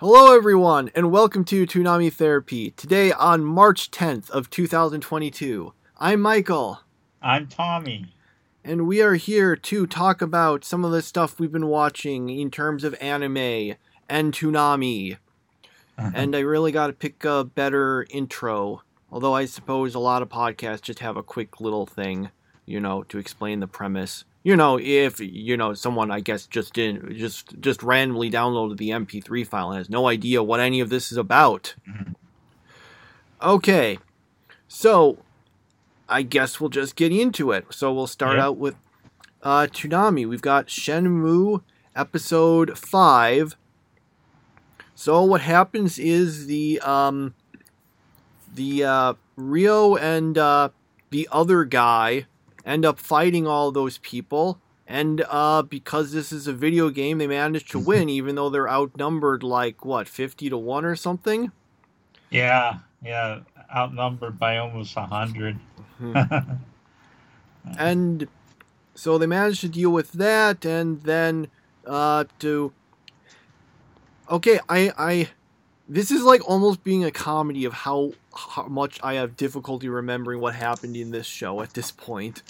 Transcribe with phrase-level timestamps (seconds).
[0.00, 2.70] Hello everyone and welcome to Toonami Therapy.
[2.70, 5.74] Today on March 10th of 2022.
[5.98, 6.80] I'm Michael
[7.20, 8.06] I'm Tommy.
[8.64, 12.50] and we are here to talk about some of the stuff we've been watching in
[12.50, 13.76] terms of anime
[14.08, 15.18] and Toonami.
[15.98, 16.10] Uh-huh.
[16.14, 18.80] And I really got to pick a better intro.
[19.12, 22.30] Although I suppose a lot of podcasts just have a quick little thing,
[22.64, 24.24] you know, to explain the premise.
[24.42, 28.90] You know, if you know someone, I guess, just didn't just just randomly downloaded the
[28.90, 31.74] MP3 file and has no idea what any of this is about.
[31.88, 32.14] Mhm.
[33.42, 33.98] Okay,
[34.68, 35.18] so
[36.08, 37.66] I guess we'll just get into it.
[37.70, 38.46] So we'll start Yeah.
[38.46, 38.76] out with
[39.42, 40.28] uh, Toonami.
[40.28, 41.62] We've got Shenmue
[41.96, 43.56] episode five.
[44.94, 47.34] So what happens is the um
[48.54, 50.70] the uh, Ryo and uh,
[51.10, 52.26] the other guy
[52.64, 57.26] end up fighting all those people, and uh, because this is a video game, they
[57.26, 61.52] manage to win, even though they're outnumbered like what fifty to one or something.
[62.30, 63.40] Yeah, yeah,
[63.74, 65.58] outnumbered by almost a hundred.
[67.78, 68.28] and
[68.94, 71.48] so they managed to deal with that and then
[71.86, 72.72] uh to
[74.30, 75.28] okay i i
[75.90, 80.40] this is like almost being a comedy of how, how much i have difficulty remembering
[80.40, 82.42] what happened in this show at this point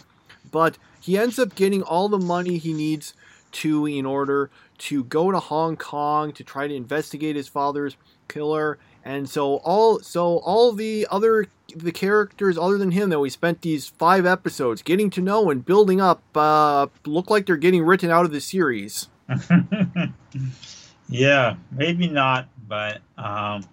[0.50, 3.14] but he ends up getting all the money he needs
[3.52, 7.96] to in order to go to hong kong to try to investigate his father's
[8.28, 13.30] killer and so all so all the other the characters other than him that we
[13.30, 17.82] spent these five episodes getting to know and building up uh, look like they're getting
[17.82, 19.08] written out of the series.
[21.08, 23.64] yeah, maybe not, but um,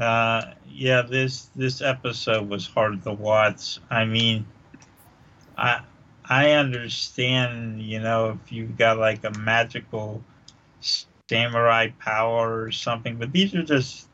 [0.00, 3.78] uh, yeah, this this episode was hard to watch.
[3.90, 4.46] I mean,
[5.56, 5.80] I
[6.24, 10.22] I understand, you know, if you've got like a magical
[11.28, 14.08] samurai power or something, but these are just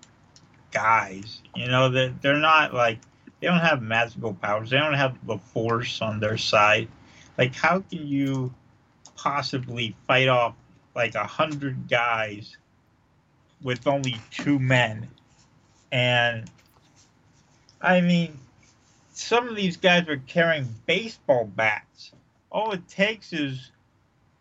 [0.71, 1.43] guys.
[1.55, 2.99] You know, that they're not like
[3.41, 4.71] they don't have magical powers.
[4.71, 6.89] They don't have the force on their side.
[7.37, 8.55] Like, how can you
[9.17, 10.55] possibly fight off
[10.95, 12.57] like a hundred guys
[13.63, 15.09] with only two men?
[15.95, 16.51] And
[17.81, 18.37] I mean,
[19.13, 22.11] some of these guys were carrying baseball bats.
[22.51, 23.71] All it takes is,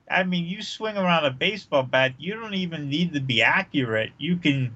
[0.09, 4.13] I mean, you swing around a baseball bat, you don't even need to be accurate.
[4.17, 4.75] You can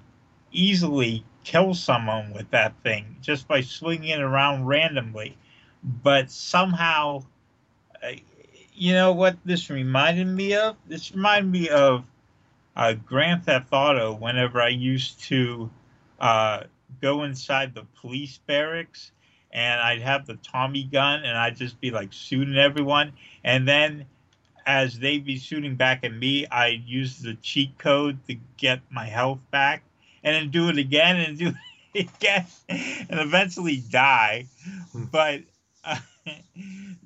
[0.51, 5.35] easily kill someone with that thing just by swinging it around randomly.
[5.83, 7.23] But somehow,
[8.03, 8.11] uh,
[8.75, 10.75] you know what this reminded me of?
[10.85, 12.05] This reminded me of
[12.75, 15.71] uh, Grand Theft Auto whenever I used to
[16.19, 16.63] uh,
[17.01, 19.11] go inside the police barracks
[19.51, 23.13] and I'd have the Tommy gun and I'd just be like shooting everyone.
[23.43, 24.05] And then
[24.65, 29.05] as they'd be shooting back at me, I'd use the cheat code to get my
[29.05, 29.83] health back
[30.23, 31.53] and then do it again and do
[31.93, 34.47] it again and eventually die.
[34.93, 35.41] But
[35.83, 35.97] uh,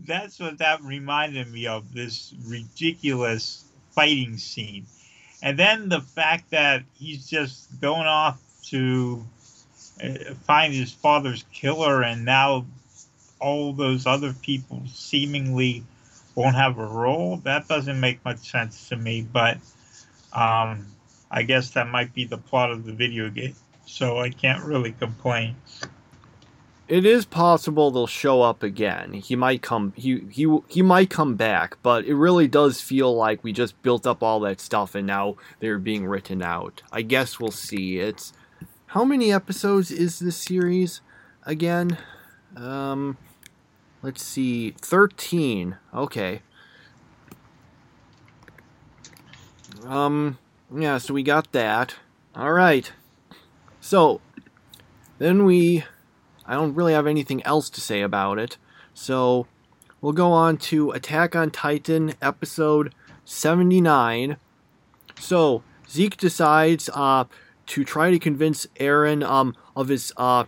[0.05, 4.87] that's what that reminded me of this ridiculous fighting scene.
[5.43, 9.23] And then the fact that he's just going off to
[10.03, 12.65] uh, find his father's killer and now
[13.39, 15.83] all those other people seemingly
[16.35, 19.57] won't have a role that doesn't make much sense to me but
[20.33, 20.85] um,
[21.29, 23.55] i guess that might be the plot of the video game
[23.85, 25.55] so i can't really complain
[26.87, 29.13] It is possible they'll show up again.
[29.13, 33.43] He might come he he he might come back, but it really does feel like
[33.43, 36.81] we just built up all that stuff and now they're being written out.
[36.91, 37.99] I guess we'll see.
[37.99, 38.33] It's
[38.91, 40.99] how many episodes is this series
[41.45, 41.97] again?
[42.57, 43.17] Um
[44.01, 44.71] let's see.
[44.71, 45.77] 13.
[45.93, 46.41] Okay.
[49.85, 50.37] Um
[50.75, 51.95] yeah, so we got that.
[52.35, 52.91] All right.
[53.79, 54.19] So,
[55.19, 55.85] then we
[56.45, 58.57] I don't really have anything else to say about it.
[58.93, 59.47] So
[60.01, 64.35] we'll go on to Attack on Titan episode 79.
[65.17, 67.23] So Zeke decides uh,
[67.71, 70.13] to try to convince Eren um, of his.
[70.17, 70.45] Uh,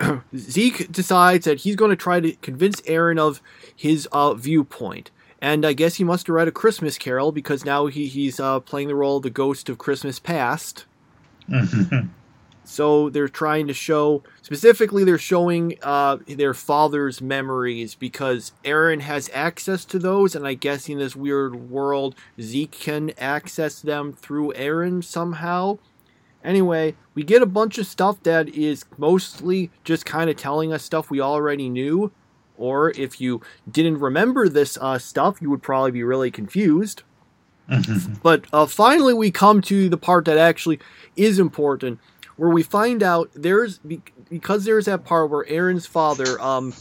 [0.36, 3.40] Zeke decides that he's going to try to convince Eren of
[3.74, 5.10] his uh, viewpoint.
[5.40, 8.60] And I guess he must have read A Christmas Carol because now he, he's uh,
[8.60, 10.86] playing the role of the ghost of Christmas past.
[12.66, 19.30] So they're trying to show, specifically, they're showing uh, their father's memories because Eren has
[19.32, 24.52] access to those, and I guess in this weird world, Zeke can access them through
[24.54, 25.78] Eren somehow.
[26.46, 30.84] Anyway, we get a bunch of stuff that is mostly just kind of telling us
[30.84, 32.12] stuff we already knew,
[32.56, 37.02] or if you didn't remember this uh, stuff, you would probably be really confused.
[38.22, 40.78] but uh, finally, we come to the part that actually
[41.16, 41.98] is important,
[42.36, 43.80] where we find out there's
[44.28, 46.72] because there's that part where Eren's father, um,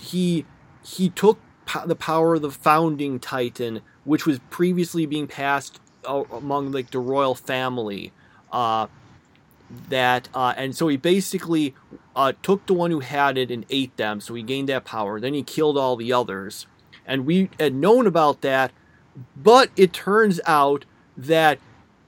[0.00, 0.46] he
[0.84, 6.22] he took po- the power of the founding Titan, which was previously being passed uh,
[6.30, 8.12] among like the royal family.
[8.50, 8.86] Uh,
[9.88, 11.74] that uh, and so he basically
[12.16, 15.20] uh, took the one who had it and ate them, so he gained that power.
[15.20, 16.66] Then he killed all the others,
[17.06, 18.72] and we had known about that,
[19.36, 20.84] but it turns out
[21.16, 21.58] that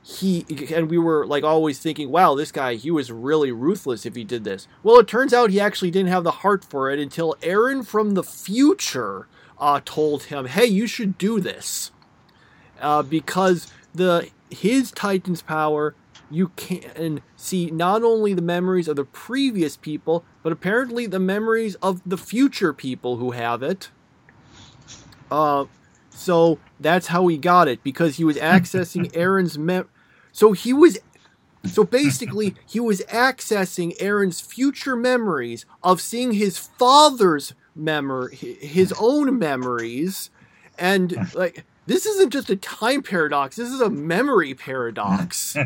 [0.03, 4.15] he and we were like always thinking, wow, this guy he was really ruthless if
[4.15, 4.67] he did this.
[4.83, 8.13] Well, it turns out he actually didn't have the heart for it until Eren from
[8.13, 9.29] the future
[9.59, 11.91] uh, told him, hey, you should do this,
[12.81, 15.95] uh, because the his Titan's power
[16.31, 21.75] you can see not only the memories of the previous people, but apparently the memories
[21.77, 23.91] of the future people who have it.
[25.31, 25.65] Uh,
[26.11, 29.89] so that's how he got it because he was accessing Eren's mem.
[30.33, 30.99] So he was,
[31.65, 39.39] so basically he was accessing Eren's future memories of seeing his father's memory, his own
[39.39, 40.31] memories,
[40.79, 43.57] and like this isn't just a time paradox.
[43.57, 45.57] This is a memory paradox.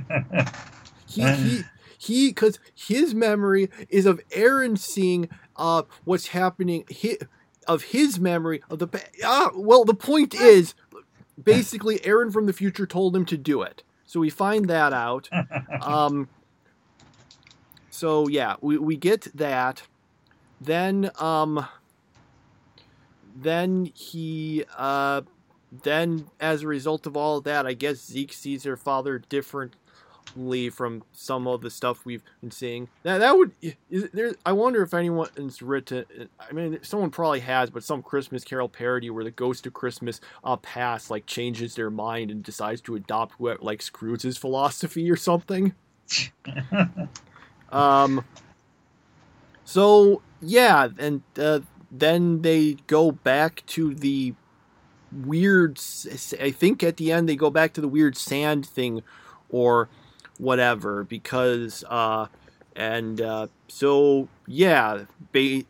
[1.07, 1.65] he he
[1.99, 7.19] he because his memory is of Eren seeing uh what's happening he,
[7.67, 10.75] of his memory of the ah well the point is
[11.43, 13.83] basically Eren from the future told him to do it.
[14.07, 15.29] So we find that out.
[15.83, 16.29] Um
[17.91, 19.83] so yeah, we, we get that.
[20.61, 21.67] Then um
[23.37, 25.23] then he uh
[25.83, 30.71] then as a result of all of that, I guess Zeke sees her father differently
[30.71, 32.89] from some of the stuff we've been seeing.
[33.03, 33.53] That that would
[33.91, 34.35] is there.
[34.47, 36.05] I wonder if anyone's written.
[36.39, 40.21] I mean, someone probably has, but some Christmas Carol parody where the ghost of Christmas
[40.45, 45.17] uh, past like changes their mind and decides to adopt what like Scrooge's philosophy or
[45.17, 45.75] something.
[47.73, 48.25] um.
[49.65, 51.61] So yeah, and uh,
[51.91, 54.35] then they go back to the
[55.15, 55.79] weird.
[56.41, 59.03] I think at the end they go back to the weird sand thing,
[59.49, 59.89] or
[60.39, 62.27] whatever, because uh,
[62.77, 65.65] and uh, so yeah, ba-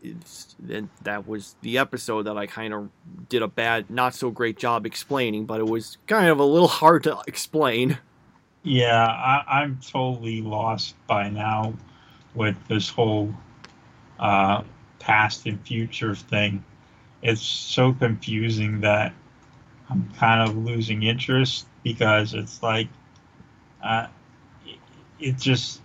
[1.03, 2.89] that was the episode that I kind of
[3.29, 6.67] did a bad, not so great job explaining, but it was kind of a little
[6.81, 7.97] hard to explain.
[8.63, 11.73] Yeah, I, I'm totally lost by now
[12.33, 13.33] with this whole
[14.19, 14.63] uh,
[14.99, 16.63] past and future thing.
[17.21, 19.13] It's so confusing that
[19.89, 22.87] I'm kind of losing interest because it's like
[23.83, 24.07] uh,
[24.65, 24.79] it,
[25.19, 25.81] it just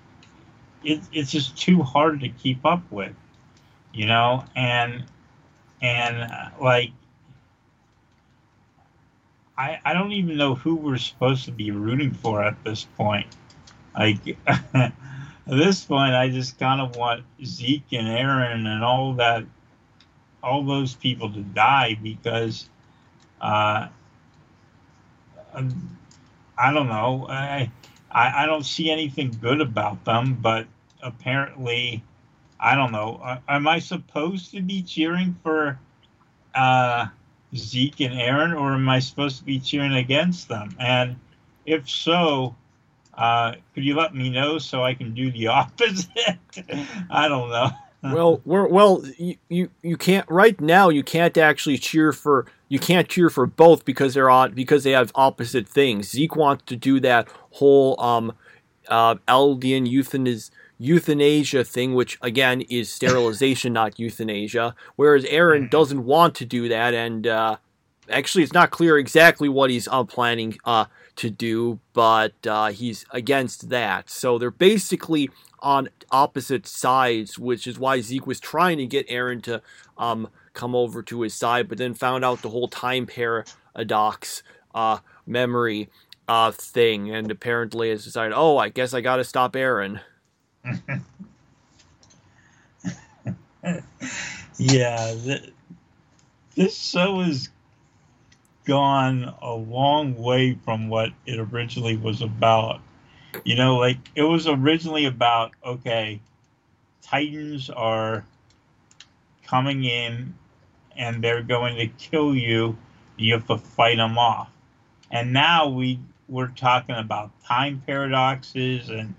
[0.82, 3.14] it, it's just too hard to keep up with,
[3.92, 5.04] you know, and
[5.82, 6.90] and uh, like
[9.58, 13.26] I I don't even know who we're supposed to be rooting for at this point.
[13.94, 14.92] Like at
[15.46, 19.44] this point, I just kind of want Zeke and Eren and all that,
[20.42, 22.68] all those people to die because
[23.40, 23.88] uh,
[25.52, 25.98] um,
[26.58, 27.26] I don't know.
[27.28, 27.70] I,
[28.10, 30.66] I, I don't see anything good about them, but
[31.02, 32.02] apparently,
[32.58, 33.20] I don't know.
[33.22, 35.78] Uh, am I supposed to be cheering for
[36.54, 37.06] uh,
[37.54, 40.76] Zeke and Eren, or am I supposed to be cheering against them?
[40.78, 41.16] And
[41.64, 42.54] if so,
[43.14, 46.38] uh, could you let me know so I can do the opposite?
[47.10, 47.70] I don't know
[48.02, 50.88] well, we're, well, you, you you can't right now.
[50.88, 54.92] You can't actually cheer for you can't cheer for both because they're on because they
[54.92, 56.10] have opposite things.
[56.10, 58.32] Zeke wants to do that whole um,
[58.88, 64.74] uh, Eldian euthanasia euthanasia thing, which again is sterilization, not euthanasia.
[64.96, 65.70] Whereas Eren mm.
[65.70, 67.56] doesn't want to do that, and uh,
[68.08, 70.86] actually, it's not clear exactly what he's uh, planning uh,
[71.20, 74.08] to do, but uh, he's against that.
[74.08, 75.28] So they're basically
[75.60, 79.60] on opposite sides, which is why Zeke was trying to get Eren to
[79.98, 84.42] um, come over to his side, but then found out the whole time paradox
[84.74, 85.90] uh, memory
[86.26, 90.00] uh, thing, and apparently has decided, oh, I guess I got to stop Eren.
[94.56, 95.52] yeah, th-
[96.54, 97.50] this show has
[98.70, 102.80] gone a long way from what it originally was about.
[103.44, 106.20] You know, like it was originally about okay,
[107.02, 108.24] Titans are
[109.44, 110.34] coming in
[110.96, 112.78] and they're going to kill you.
[113.16, 114.48] You have to fight them off.
[115.10, 115.98] And now we
[116.28, 119.16] we're talking about time paradoxes and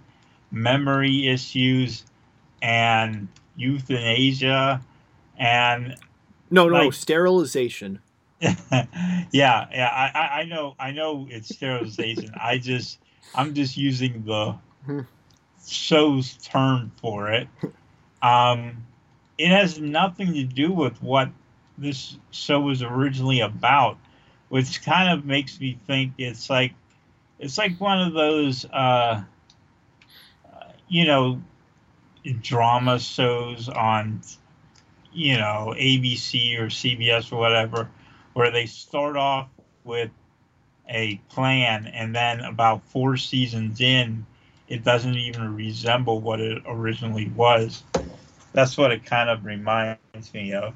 [0.49, 2.05] memory issues
[2.61, 3.27] and
[3.57, 4.81] euthanasia
[5.37, 5.97] and
[6.49, 7.99] no no like, sterilization
[8.41, 8.85] yeah,
[9.31, 12.33] yeah, I, I know, I know it's sterilization.
[12.41, 12.99] I just,
[13.35, 14.55] I'm just using the
[15.65, 17.47] show's term for it.
[18.21, 18.85] Um,
[19.37, 21.29] it has nothing to do with what
[21.77, 23.97] this show was originally about,
[24.49, 26.73] which kind of makes me think it's like,
[27.39, 29.23] it's like one of those, uh,
[30.87, 31.41] you know,
[32.41, 34.21] drama shows on,
[35.13, 37.89] you know, ABC or CBS or whatever,
[38.33, 39.47] where they start off
[39.83, 40.09] with
[40.89, 44.25] a plan and then about four seasons in,
[44.67, 47.83] it doesn't even resemble what it originally was.
[48.53, 50.73] That's what it kind of reminds me of.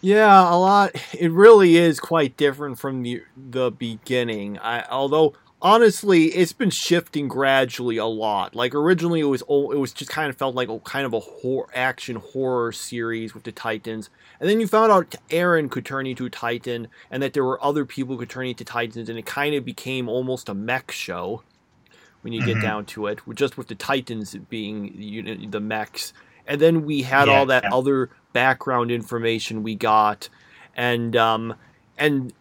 [0.00, 0.92] Yeah, a lot.
[1.18, 4.58] It really is quite different from the the beginning.
[4.58, 5.34] I, although
[5.64, 8.54] honestly, it's been shifting gradually a lot.
[8.54, 11.20] Like originally, it was it was just kind of felt like a kind of a
[11.20, 16.06] horror, action horror series with the Titans, and then you found out Eren could turn
[16.06, 19.18] into a Titan, and that there were other people who could turn into Titans, and
[19.18, 21.42] it kind of became almost a mech show
[22.22, 22.62] when you get Mhm.
[22.62, 26.12] down to it, just with the Titans being you know, the mechs.
[26.46, 27.74] And then we had Yeah, all that yeah.
[27.74, 30.28] other background information we got,
[30.76, 31.54] and um,
[31.98, 32.34] and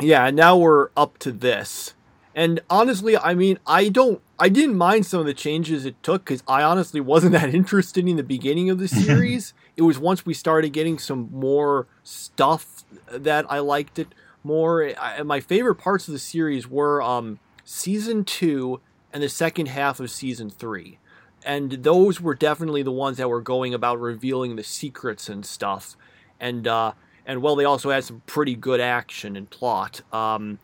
[0.00, 1.94] yeah, now we're up to this.
[2.34, 6.24] And honestly, I mean, I don't, I didn't mind some of the changes it took
[6.24, 9.54] because I honestly wasn't that interested in the beginning of the series.
[9.76, 14.08] it was once we started getting some more stuff that I liked it
[14.42, 14.92] more.
[14.98, 18.80] I, my favorite parts of the series were um, season two
[19.12, 20.98] and the second half of season three.
[21.46, 25.96] And those were definitely the ones that were going about revealing the secrets and stuff.
[26.40, 26.92] And uh,
[27.26, 30.00] and well, they also had some pretty good action and plot.
[30.12, 30.58] Um,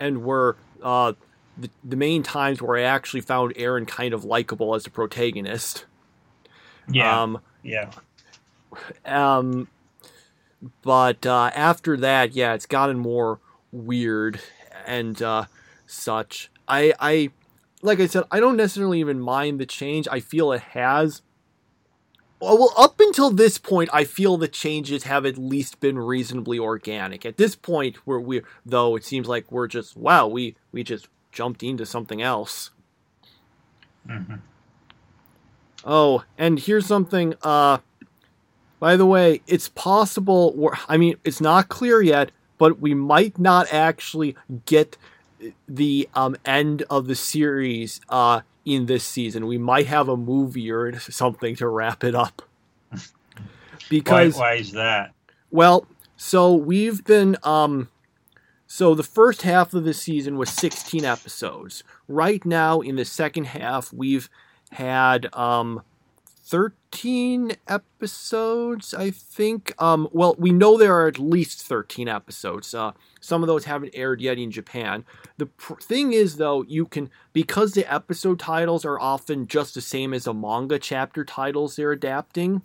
[0.00, 1.14] and were uh,
[1.58, 5.86] the, the main times where I actually found Eren kind of likable as the protagonist.
[6.88, 7.90] Yeah, Um, yeah.
[9.04, 9.68] um,
[10.82, 13.40] but uh, after that, yeah, it's gotten more
[13.72, 14.40] weird
[14.86, 15.46] and uh,
[15.86, 16.50] such.
[16.68, 17.30] I, I,
[17.82, 20.06] like I said, I don't necessarily even mind the change.
[20.10, 21.22] I feel it has.
[22.44, 27.24] Well, up until this point, I feel the changes have at least been reasonably organic.
[27.24, 31.08] At this point, where we, though, it seems like we're just wow, we we just
[31.32, 32.70] jumped into something else.
[34.06, 34.40] Mhm.
[35.84, 37.34] Oh, and here's something.
[37.42, 37.78] Uh,
[38.78, 40.72] by the way, it's possible.
[40.88, 44.36] I mean, it's not clear yet, but we might not actually
[44.66, 44.96] get
[45.68, 49.46] the um, end of the series uh, in this season.
[49.46, 52.42] We might have a movie or something to wrap it up.
[52.90, 53.00] Why,
[53.88, 55.12] Because why is that?
[55.50, 57.88] well, so we've been um
[58.66, 61.84] so the first half of the season was 16 episodes.
[62.08, 64.28] Right now in the second half we've
[64.72, 65.82] had um
[66.44, 69.74] 13 episodes, I think.
[69.80, 72.74] Um well, we know there are at least 13 episodes.
[72.74, 75.04] Uh some of those haven't aired yet in Japan.
[75.38, 79.80] The pr- thing is though, you can because the episode titles are often just the
[79.80, 82.62] same as the manga chapter titles they're adapting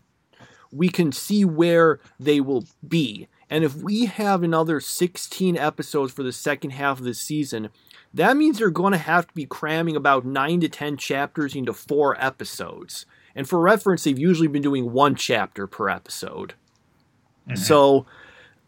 [0.71, 3.27] we can see where they will be.
[3.49, 7.69] And if we have another 16 episodes for the second half of the season,
[8.13, 11.73] that means they're going to have to be cramming about 9 to 10 chapters into
[11.73, 13.05] 4 episodes.
[13.35, 16.53] And for reference, they've usually been doing one chapter per episode.
[17.49, 17.57] Mhm.
[17.57, 18.05] So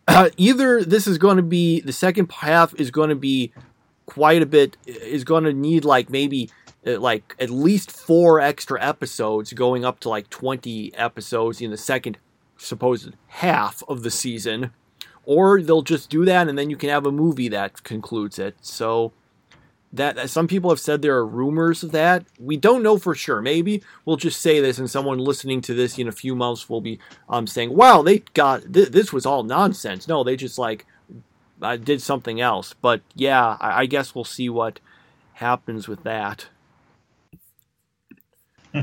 [0.08, 3.54] uh, either this is going to be, the second half is going to be
[4.06, 6.50] quite a bit, is going to need like maybe
[6.86, 11.78] uh, like at least four extra episodes going up to like 20 episodes in the
[11.78, 12.18] second
[12.58, 14.72] supposed half of the season
[15.24, 18.56] or they'll just do that and then you can have a movie that concludes it
[18.62, 19.12] so
[19.94, 22.26] that some people have said there are rumors of that.
[22.40, 23.42] We don't know for sure.
[23.42, 26.82] Maybe we'll just say this and someone listening to this in a few months will
[26.82, 30.08] be um, saying wow they got th- this was all nonsense.
[30.08, 30.86] No they just like
[31.62, 32.74] uh, did something else.
[32.82, 34.80] But yeah I-, I guess we'll see what
[35.34, 36.48] happens with that.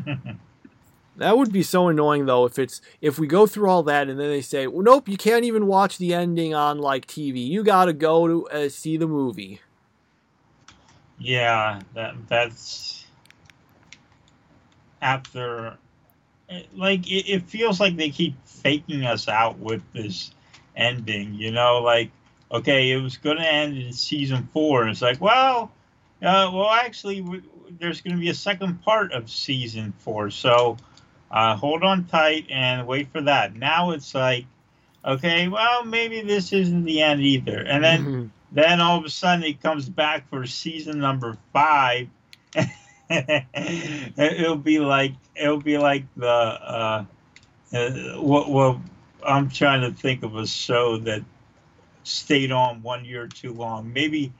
[1.18, 4.20] That would be so annoying though if it's if we go through all that and
[4.20, 7.44] then they say, well, "Nope, you can't even watch the ending on like TV.
[7.44, 9.60] You got to go to uh, see the movie."
[11.18, 13.06] Yeah, that that's
[15.00, 15.76] after
[16.74, 20.32] like it, it feels like they keep faking us out with this
[20.76, 22.10] ending, you know, like
[22.50, 25.70] okay, it was going to end in season 4 and it's like, well,
[26.22, 27.42] uh, well actually we,
[27.78, 30.30] there's going to be a second part of season 4.
[30.30, 30.78] So,
[31.30, 33.54] uh, hold on tight and wait for that.
[33.54, 34.46] Now it's like
[35.04, 37.58] okay, well, maybe this isn't the end either.
[37.58, 42.08] And then then all of a sudden it comes back for season number five.
[43.10, 47.04] it'll be like it'll be like the uh,
[47.72, 47.90] uh,
[48.20, 48.78] what what
[49.26, 51.22] I'm trying to think of a show that
[52.04, 53.92] stayed on one year too long.
[53.92, 54.32] Maybe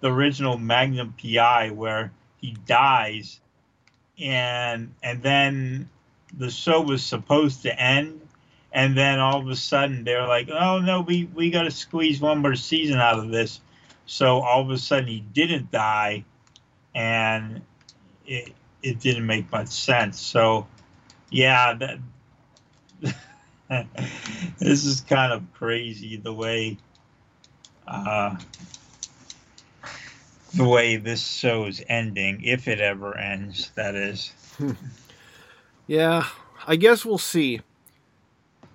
[0.00, 3.40] the original Magnum PI where he dies
[4.18, 5.88] and and then
[6.36, 8.20] the show was supposed to end
[8.72, 12.20] and then all of a sudden they're like, "Oh no, we we got to squeeze
[12.20, 13.60] one more season out of this."
[14.06, 16.24] So all of a sudden he didn't die
[16.94, 17.62] and
[18.26, 20.20] it it didn't make much sense.
[20.20, 20.66] So
[21.30, 21.98] yeah, that
[24.58, 26.78] this is kind of crazy the way
[27.86, 28.36] uh,
[30.54, 34.32] the way this show is ending, if it ever ends, that is.
[35.86, 36.26] yeah,
[36.66, 37.60] I guess we'll see.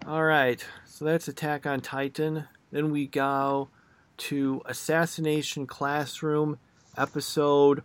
[0.08, 2.46] All right, so that's Attack on Titan.
[2.72, 3.70] Then we go
[4.18, 6.58] to Assassination Classroom,
[6.98, 7.84] episode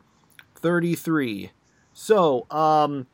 [0.55, 1.51] 33.
[1.93, 3.07] So, um,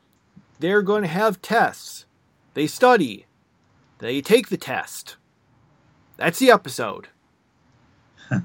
[0.60, 2.06] they're going to have tests.
[2.54, 3.26] They study.
[3.98, 5.16] They take the test.
[6.16, 7.08] That's the episode.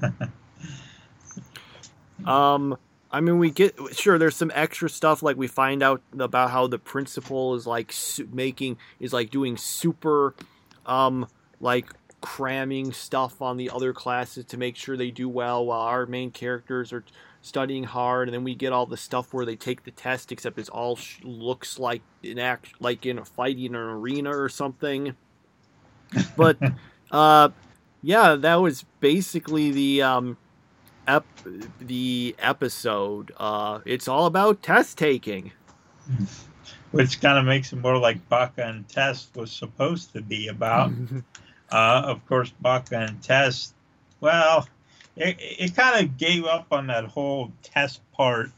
[2.26, 2.76] um,
[3.10, 4.18] I mean, we get sure.
[4.18, 8.28] There's some extra stuff like we find out about how the principal is like su-
[8.32, 10.34] making is like doing super,
[10.84, 11.26] um,
[11.60, 11.86] like
[12.20, 16.30] cramming stuff on the other classes to make sure they do well, while our main
[16.30, 17.04] characters are
[17.40, 18.28] studying hard.
[18.28, 20.96] And then we get all the stuff where they take the test, except it's all
[20.96, 25.16] sh- looks like an act like in a fight in an arena or something.
[26.36, 26.58] But,
[27.10, 27.50] uh,
[28.02, 30.36] yeah, that was basically the um
[31.08, 31.26] ep-
[31.80, 33.32] the episode.
[33.36, 35.52] Uh, it's all about test taking.
[36.92, 40.92] Which kind of makes it more like Baka and Test was supposed to be about.
[41.70, 43.74] uh, of course, Baka and Test,
[44.20, 44.66] well,
[45.16, 48.50] it, it kind of gave up on that whole test part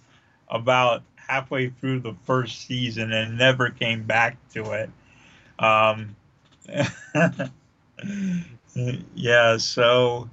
[0.48, 4.90] about halfway through the first season and never came back to it.
[5.58, 6.16] Um,
[9.14, 10.28] yeah, so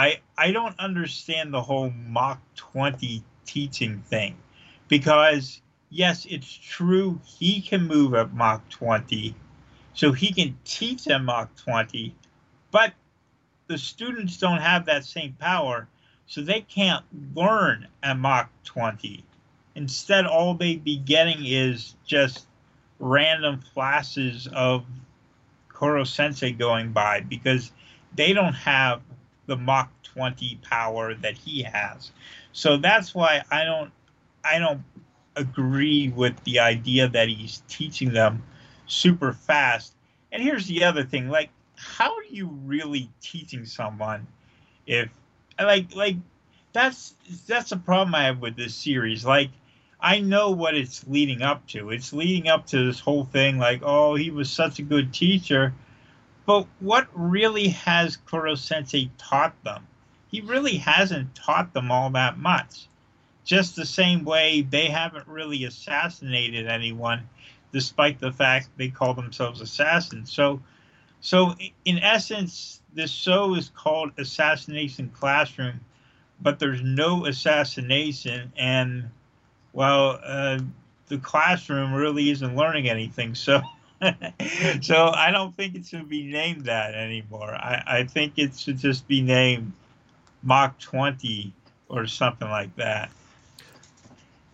[0.00, 4.34] I I don't understand the whole Mach 20 teaching thing
[4.88, 9.34] because yes, it's true he can move at Mach 20,
[9.92, 12.14] so he can teach at Mach 20,
[12.70, 12.94] but
[13.66, 15.86] the students don't have that same power,
[16.26, 19.22] so they can't learn at Mach 20.
[19.74, 22.46] Instead, all they'd be getting is just
[23.00, 24.86] random flashes of
[25.68, 27.70] Koro Sensei going by because
[28.14, 29.02] they don't have
[29.50, 32.12] the Mach 20 power that he has.
[32.52, 33.90] So that's why I don't
[34.44, 34.84] I don't
[35.34, 38.44] agree with the idea that he's teaching them
[38.86, 39.92] super fast.
[40.30, 44.24] And here's the other thing, like how are you really teaching someone
[44.86, 45.08] if
[45.58, 46.16] like like
[46.72, 47.16] that's
[47.48, 49.24] that's a problem I have with this series.
[49.24, 49.50] Like
[49.98, 51.90] I know what it's leading up to.
[51.90, 55.74] It's leading up to this whole thing like, oh, he was such a good teacher
[56.50, 59.86] but what really has Koro Sensei taught them?
[60.32, 62.88] He really hasn't taught them all that much.
[63.44, 67.28] Just the same way they haven't really assassinated anyone,
[67.70, 70.32] despite the fact they call themselves assassins.
[70.32, 70.60] So,
[71.20, 75.78] so in essence, this show is called Assassination Classroom,
[76.40, 79.08] but there's no assassination, and
[79.72, 80.58] well, uh,
[81.06, 83.36] the classroom really isn't learning anything.
[83.36, 83.62] So.
[84.80, 87.54] so I don't think it should be named that anymore.
[87.54, 89.72] I, I think it should just be named
[90.42, 91.52] Mach 20
[91.88, 93.10] or something like that.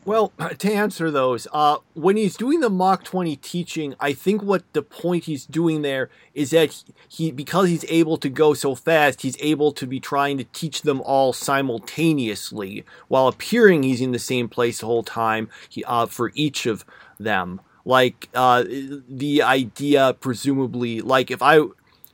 [0.04, 4.64] Well, to answer those, uh, when he's doing the Mach 20 teaching, I think what
[4.72, 9.22] the point he's doing there is that he, because he's able to go so fast,
[9.22, 14.18] he's able to be trying to teach them all simultaneously while appearing he's in the
[14.18, 16.84] same place the whole time he, uh, for each of
[17.18, 18.64] them like uh,
[19.08, 21.60] the idea presumably like if i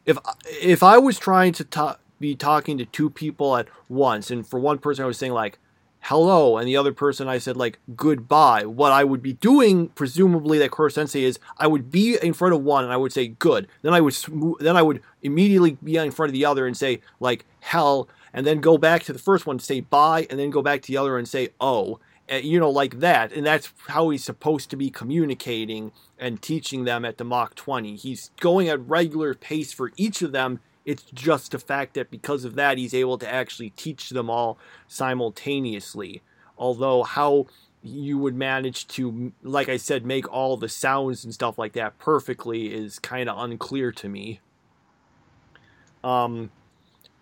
[0.07, 0.19] if
[0.61, 4.79] if i was trying to be talking to two people at once and for one
[4.79, 5.59] person i was saying like
[6.07, 10.59] hello and the other person i said like goodbye what i would be doing presumably
[10.59, 13.29] that Koro sensei is i would be in front of one and i would say
[13.29, 13.67] good.
[13.81, 14.15] Then i would
[14.61, 18.47] then i would immediately be in front of the other and say like hell and
[18.47, 20.93] then go back to the first one to say bye and then go back to
[20.93, 21.99] the other and say oh
[22.41, 23.33] you know, like that.
[23.33, 27.97] And that's how he's supposed to be communicating and teaching them at the Mach 20.
[27.97, 30.61] He's going at regular pace for each of them.
[30.85, 34.59] It's just the fact that because of that, he's able to actually teach them all
[34.89, 36.23] simultaneously.
[36.59, 37.47] Although, how
[37.83, 41.99] you would manage to, like I said, make all the sounds and stuff like that
[41.99, 44.41] perfectly is kind of unclear to me.
[46.05, 46.51] Um,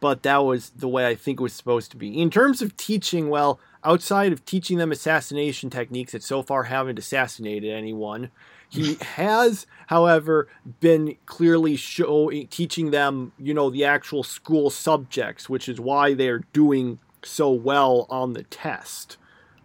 [0.01, 2.21] but that was the way I think it was supposed to be.
[2.21, 6.99] In terms of teaching, well, outside of teaching them assassination techniques that so far haven't
[6.99, 8.31] assassinated anyone,
[8.69, 10.49] he has, however,
[10.81, 16.45] been clearly showing teaching them, you know, the actual school subjects, which is why they're
[16.53, 19.17] doing so well on the test.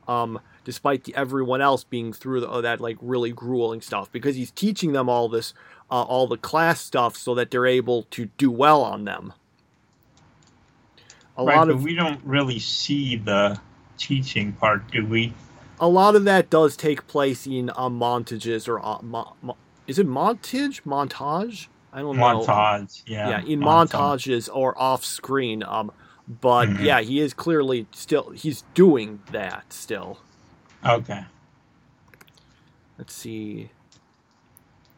[0.08, 4.52] Um, despite the, everyone else being through the, that like really grueling stuff, because he's
[4.52, 5.54] teaching them all this,
[5.90, 9.34] uh, all the class stuff, so that they're able to do well on them.
[11.38, 13.60] A right, lot of we don't really see the
[13.98, 15.34] teaching part, do we?
[15.80, 20.00] A lot of that does take place in uh, montages or uh, mo- mo- is
[20.00, 20.82] it montage?
[20.84, 21.68] Montage?
[21.92, 22.42] I don't know.
[22.42, 23.30] Montage, yeah.
[23.30, 23.90] Yeah, in montage.
[23.92, 25.64] montages or off screen.
[25.64, 25.92] Um,
[26.28, 26.84] but mm-hmm.
[26.84, 30.20] yeah, he is clearly still he's doing that still.
[30.86, 31.26] Okay.
[32.98, 33.72] Let's see.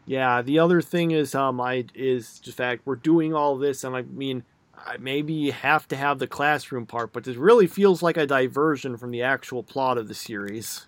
[0.06, 3.96] Yeah, the other thing is um I is the fact we're doing all this and
[3.96, 4.44] I mean
[5.00, 8.98] maybe you have to have the classroom part, but this really feels like a diversion
[8.98, 10.88] from the actual plot of the series.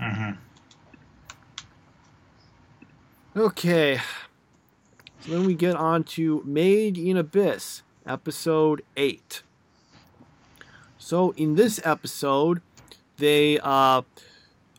[0.00, 0.38] Mm-hmm.
[3.36, 4.00] Okay.
[5.20, 9.42] So then we get on to Made in Abyss, episode 8.
[10.98, 12.62] So in this episode,
[13.18, 14.02] they, uh,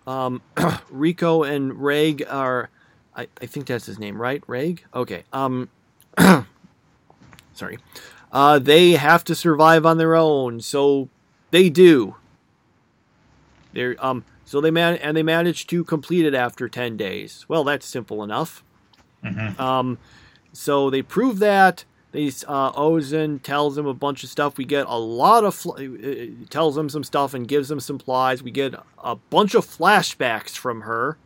[0.07, 2.69] um, Riko and Reg are,
[3.15, 4.43] I, I think that's his name, right?
[4.47, 4.83] Reg?
[4.93, 5.23] Okay.
[5.31, 5.69] Um,
[7.53, 7.77] sorry
[8.31, 10.61] uh, they have to survive on their own.
[10.61, 11.09] So
[11.51, 12.15] they do.
[13.73, 17.45] They're, um, so they man and they manage to complete it after ten days.
[17.47, 18.63] Well, that's simple enough.
[19.23, 19.61] Mm-hmm.
[19.61, 19.97] Um,
[20.53, 21.85] so they prove that.
[22.11, 24.57] They uh, Ozen tells them a bunch of stuff.
[24.57, 27.79] We get a lot of fl- uh, uh, tells them some stuff and gives them
[27.79, 28.43] some supplies.
[28.43, 31.17] We get a bunch of flashbacks from her,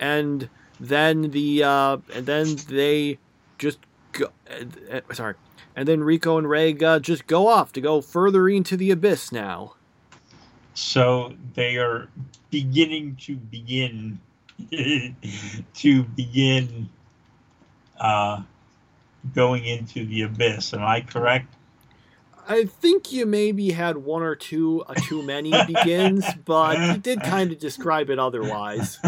[0.00, 0.48] and
[0.80, 3.18] then the uh, and then they
[3.58, 3.78] just
[4.10, 5.34] go, uh, uh sorry
[5.76, 9.30] and then Riko and Reg uh, just go off to go further into the abyss
[9.30, 9.74] now.
[10.74, 12.08] So they are
[12.50, 14.18] beginning to begin
[15.74, 16.88] to begin
[18.00, 18.42] uh,
[19.34, 20.72] going into the abyss.
[20.72, 21.52] Am I correct?
[22.48, 27.20] I think you maybe had one or two uh, too many begins, but you did
[27.22, 28.98] kind of describe it otherwise.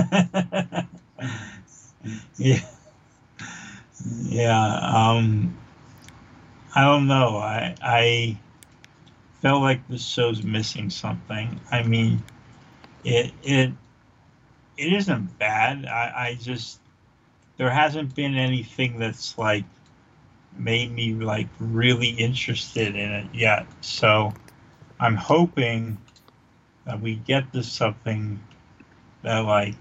[2.37, 2.61] yeah.
[4.25, 4.81] Yeah.
[4.81, 5.48] Um,
[6.79, 7.39] I don't know.
[7.39, 8.39] I I
[9.43, 11.61] felt like this show's missing something.
[11.73, 12.23] I mean,
[13.03, 13.73] it it
[14.77, 15.87] it isn't bad.
[15.87, 16.79] I, I just
[17.57, 19.65] there hasn't been anything that's like
[20.57, 23.67] made me like really interested in it yet.
[23.81, 24.33] So
[25.01, 25.99] I'm hoping
[26.85, 28.39] that we get to something
[29.23, 29.75] that like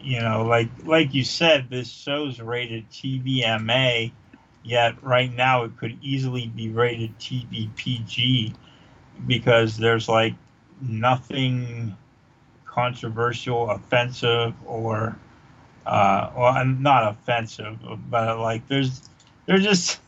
[0.00, 4.12] you know like like you said this show's rated TVMA
[4.64, 8.54] Yet right now it could easily be rated TVPG
[9.26, 10.34] because there's like
[10.80, 11.94] nothing
[12.64, 15.16] controversial, offensive, or
[15.86, 17.78] uh, well, not offensive,
[18.10, 19.02] but like there's
[19.46, 20.00] there's just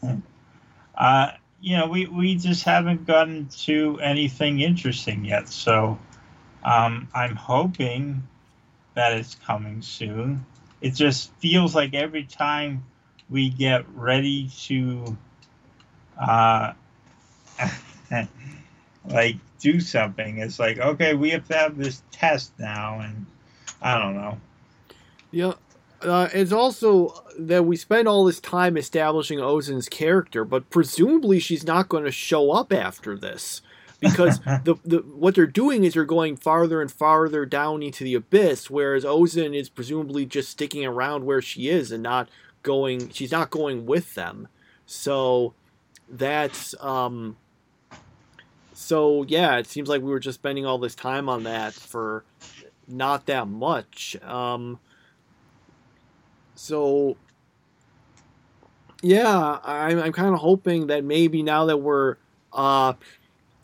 [0.94, 5.50] uh, you know we we just haven't gotten to anything interesting yet.
[5.50, 5.98] So
[6.64, 8.26] um, I'm hoping
[8.94, 10.46] that it's coming soon.
[10.80, 12.84] It just feels like every time
[13.30, 15.16] we get ready to
[16.20, 16.72] uh,
[19.08, 20.38] like do something.
[20.38, 23.26] It's like, okay, we have to have this test now, and
[23.82, 24.38] I don't know.
[25.30, 25.54] Yeah.
[26.02, 31.64] Uh, it's also that we spend all this time establishing Ozen's character, but presumably she's
[31.64, 33.62] not going to show up after this
[34.00, 38.14] because the, the what they're doing is they're going farther and farther down into the
[38.14, 42.28] abyss, whereas Ozen is presumably just sticking around where she is and not
[42.66, 44.48] going she's not going with them.
[44.84, 45.54] So
[46.10, 47.36] that's um
[48.74, 52.24] so yeah it seems like we were just spending all this time on that for
[52.86, 54.16] not that much.
[54.22, 54.78] Um
[56.56, 57.16] so
[59.02, 62.16] yeah i'm, I'm kind of hoping that maybe now that we're
[62.52, 62.94] uh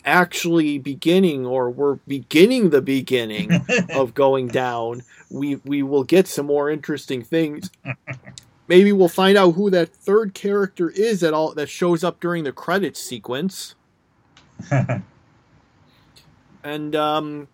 [0.04, 3.50] actually beginning or we're beginning the beginning
[3.94, 7.70] of going down we we will get some more interesting things
[8.72, 12.42] maybe we'll find out who that third character is that all that shows up during
[12.42, 13.74] the credits sequence.
[16.64, 17.48] and um,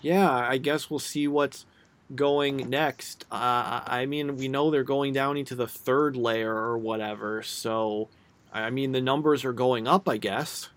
[0.00, 1.66] yeah, I guess we'll see what's
[2.14, 3.26] going next.
[3.30, 8.08] Uh, I mean, we know they're going down into the third layer or whatever, so
[8.50, 10.70] I mean the numbers are going up, I guess.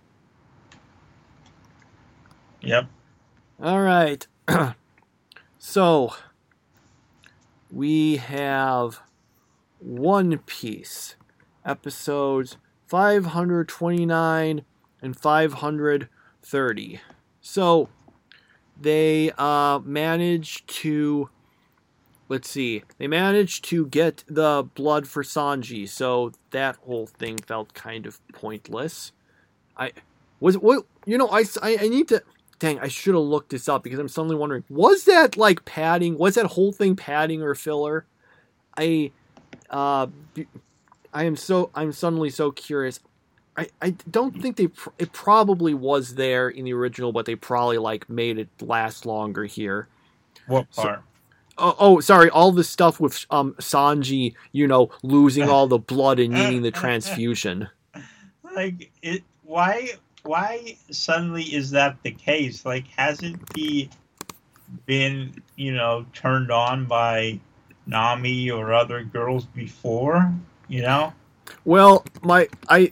[2.60, 2.88] Yep.
[3.63, 4.28] All right.
[5.60, 6.13] so
[7.71, 8.99] we have
[9.79, 11.15] one Piece,
[11.65, 14.63] episodes 529
[15.01, 16.99] and 530.
[17.41, 17.89] So,
[18.79, 21.29] they uh, managed to
[22.29, 27.73] let's see they managed to get the blood for sanji so that whole thing felt
[27.73, 29.11] kind of pointless
[29.75, 29.91] i
[30.39, 32.21] was what you know i i, I need to
[32.59, 36.17] dang i should have looked this up because i'm suddenly wondering was that like padding
[36.17, 38.05] was that whole thing padding or filler
[38.77, 39.11] i
[39.69, 40.08] uh
[41.13, 42.99] i am so i'm suddenly so curious
[43.58, 47.36] I, I don't think they pr- it probably was there in the original but they
[47.36, 49.89] probably like made it last longer here
[50.47, 51.03] what part
[51.60, 56.19] oh, oh, sorry, all the stuff with um Sanji, you know, losing all the blood
[56.19, 57.69] and needing the transfusion.
[58.55, 59.89] Like it why
[60.23, 62.65] why suddenly is that the case?
[62.65, 63.89] Like hasn't he
[64.86, 67.39] been, you know, turned on by
[67.89, 70.34] Nami or other girls before,
[70.67, 71.13] you know?
[71.65, 72.91] Well, my I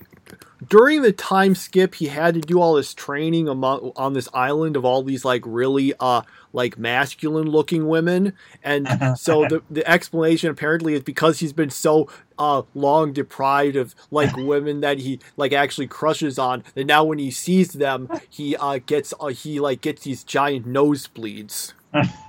[0.67, 4.75] during the time skip he had to do all this training among, on this island
[4.75, 8.33] of all these like really uh like masculine looking women
[8.63, 13.93] and so the, the explanation apparently is because he's been so uh long deprived of
[14.09, 18.55] like women that he like actually crushes on that now when he sees them he
[18.55, 21.73] uh gets uh, he like gets these giant nosebleeds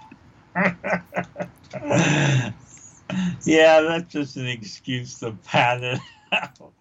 [3.44, 6.00] yeah that's just an excuse to pat it
[6.32, 6.72] out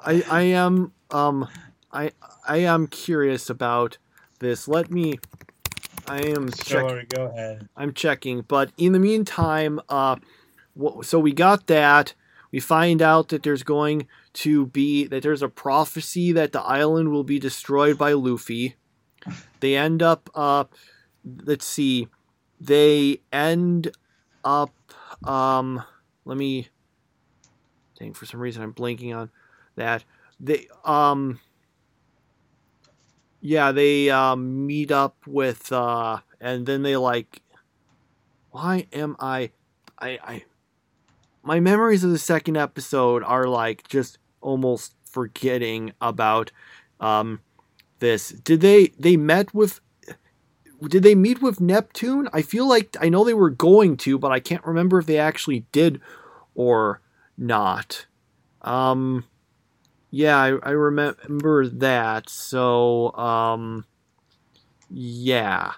[0.00, 1.48] I I am um
[1.92, 2.12] I
[2.46, 3.98] I am curious about
[4.40, 4.68] this.
[4.68, 5.18] Let me
[6.06, 7.68] I am sure, check, go ahead.
[7.76, 10.16] I'm checking, but in the meantime, uh,
[11.02, 12.14] so we got that.
[12.52, 17.10] We find out that there's going to be that there's a prophecy that the island
[17.10, 18.76] will be destroyed by Luffy.
[19.60, 20.64] They end up, uh,
[21.44, 22.08] let's see,
[22.60, 23.92] they end
[24.44, 24.74] up.
[25.24, 25.82] Um,
[26.24, 26.68] let me.
[27.98, 29.30] Dang, for some reason I'm blanking on
[29.76, 30.04] that
[30.40, 31.40] they um
[33.40, 37.42] yeah they um meet up with uh and then they like
[38.50, 39.50] why am i
[39.98, 40.44] i i
[41.42, 46.50] my memories of the second episode are like just almost forgetting about
[47.00, 47.40] um
[48.00, 49.80] this did they they met with
[50.88, 54.32] did they meet with neptune i feel like i know they were going to but
[54.32, 56.00] i can't remember if they actually did
[56.54, 57.00] or
[57.36, 58.06] not
[58.62, 59.24] um
[60.16, 62.28] yeah, I, I remember that.
[62.28, 63.84] So, um,
[64.88, 65.72] yeah.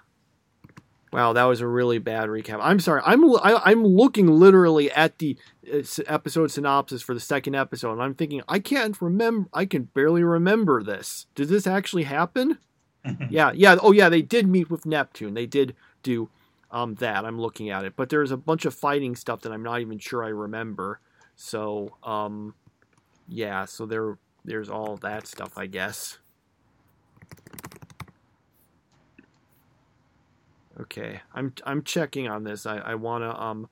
[1.11, 2.59] Wow, that was a really bad recap.
[2.61, 3.00] I'm sorry.
[3.06, 5.38] I'm I, am i am looking literally at the
[5.72, 9.48] uh, episode synopsis for the second episode, and I'm thinking I can't remember.
[9.54, 11.24] I can barely remember this.
[11.35, 12.59] Did this actually happen?
[13.30, 13.76] yeah, yeah.
[13.80, 14.08] Oh, yeah.
[14.08, 15.34] They did meet with Neptune.
[15.34, 16.28] They did do
[16.70, 17.24] um, that.
[17.24, 19.98] I'm looking at it, but there's a bunch of fighting stuff that I'm not even
[19.98, 21.00] sure I remember.
[21.36, 22.54] So, um,
[23.28, 23.64] yeah.
[23.64, 26.18] So there there's all that stuff, I guess.
[30.78, 32.66] Okay, I'm I'm checking on this.
[32.66, 33.68] I I want to um,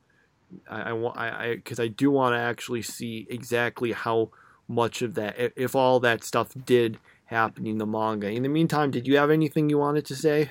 [0.69, 4.31] I, I I because I, I do want to actually see exactly how
[4.67, 8.31] much of that if all that stuff did happen in the manga.
[8.31, 10.51] In the meantime, did you have anything you wanted to say?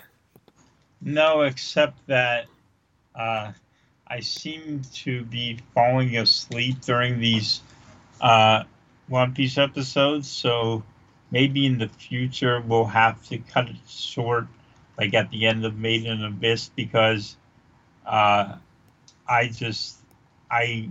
[1.02, 2.46] No, except that
[3.16, 3.52] uh,
[4.08, 7.62] I seem to be falling asleep during these
[8.22, 8.64] uh,
[9.08, 10.84] one Piece episodes, so
[11.30, 14.48] maybe in the future we'll have to cut it short,
[14.98, 17.36] like at the end of Made in Abyss, because
[18.06, 18.56] uh,
[19.28, 19.98] I just
[20.50, 20.90] I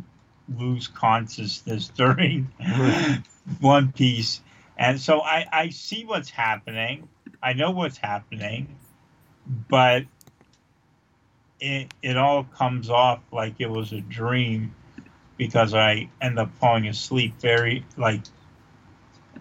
[0.59, 2.53] lose consciousness during
[3.61, 4.41] One Piece,
[4.77, 7.09] and so I I see what's happening.
[7.43, 8.77] I know what's happening,
[9.69, 10.05] but
[11.61, 14.75] it it all comes off like it was a dream
[15.37, 18.23] because I end up falling asleep very like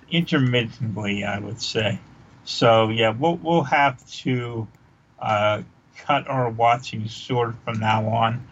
[0.10, 2.00] intermittently, I would say.
[2.44, 4.68] So yeah, we'll we'll have to
[5.20, 5.62] uh,
[5.98, 8.48] cut our watching short from now on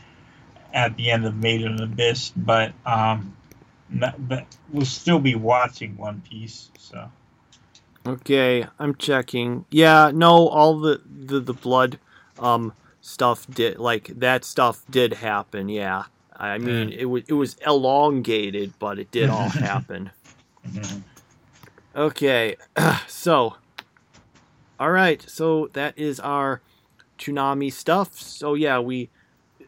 [0.73, 3.35] at the end of Made in Abyss, but um,
[3.89, 6.71] not, but we'll still be watching One Piece.
[6.77, 7.09] So.
[8.05, 9.65] Okay, I'm checking.
[9.69, 11.99] Yeah, no, all the the, the blood
[12.39, 15.69] um stuff did like that stuff did happen.
[15.69, 16.05] Yeah.
[16.35, 20.11] I mean, it was it was elongated, but it did all happen.
[20.65, 20.99] Mm-hmm.
[21.95, 22.55] Okay,
[23.07, 23.55] so
[24.79, 26.61] all right, so that is our
[27.17, 28.17] Toonami stuff.
[28.17, 29.09] So yeah, we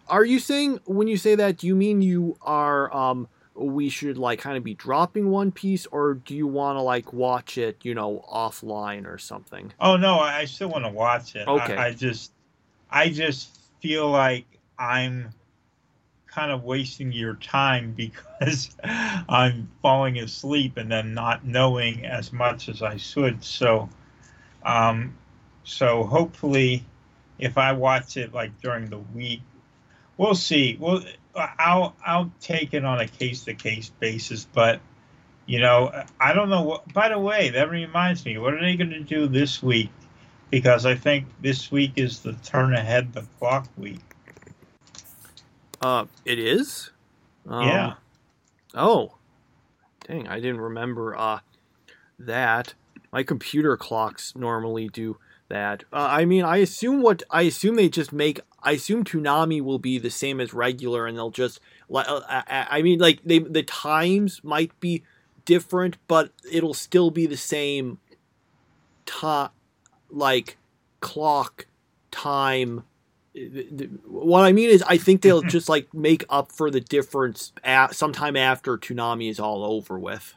[0.07, 3.27] are you saying when you say that, do you mean you are um
[3.61, 7.13] we should like kind of be dropping One Piece, or do you want to like
[7.13, 9.73] watch it, you know, offline or something?
[9.79, 11.47] Oh no, I still want to watch it.
[11.47, 12.31] Okay, I, I just
[12.89, 14.45] I just feel like
[14.77, 15.29] I'm
[16.27, 22.69] kind of wasting your time because I'm falling asleep and then not knowing as much
[22.69, 23.43] as I should.
[23.43, 23.89] So,
[24.63, 25.15] um,
[25.63, 26.85] so hopefully,
[27.37, 29.41] if I watch it like during the week,
[30.17, 30.77] we'll see.
[30.79, 31.03] Well,
[31.35, 34.81] I'll I'll take it on a case to case basis, but
[35.45, 36.63] you know, I don't know.
[36.63, 38.37] What, by the way, that reminds me.
[38.37, 39.89] What are they going to do this week?
[40.49, 44.01] Because I think this week is the turn ahead the clock week.
[45.81, 46.91] Uh, it is.
[47.47, 47.93] Um, yeah.
[48.73, 49.15] Oh,
[50.07, 50.27] dang!
[50.27, 51.39] I didn't remember uh
[52.19, 52.73] that.
[53.11, 55.17] My computer clocks normally do
[55.51, 55.83] that.
[55.93, 58.39] Uh, I mean, I assume what I assume they just make.
[58.63, 61.59] I assume Toonami will be the same as regular, and they'll just.
[61.93, 65.03] Uh, I mean, like they the times might be
[65.45, 67.99] different, but it'll still be the same.
[69.05, 69.49] Time,
[70.09, 70.57] like
[70.99, 71.67] clock
[72.11, 72.83] time.
[74.05, 77.95] What I mean is, I think they'll just like make up for the difference at,
[77.95, 80.33] sometime after Toonami is all over with.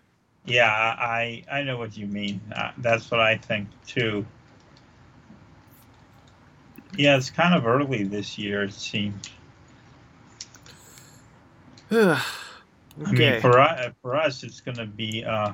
[0.46, 2.40] Yeah, I I know what you mean.
[2.54, 4.26] Uh, that's what I think too.
[6.96, 8.64] Yeah, it's kind of early this year.
[8.64, 9.30] It seems.
[11.90, 12.20] okay.
[13.06, 15.52] I mean, for us, for us, it's going to be, uh,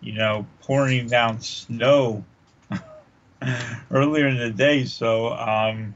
[0.00, 2.24] you know, pouring down snow
[3.90, 4.84] earlier in the day.
[4.84, 5.94] So, um,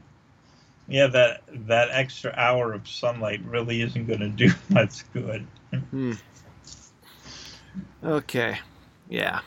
[0.87, 5.45] yeah, that that extra hour of sunlight really isn't going to do much good.
[5.91, 6.13] hmm.
[8.03, 8.59] Okay.
[9.09, 9.41] Yeah.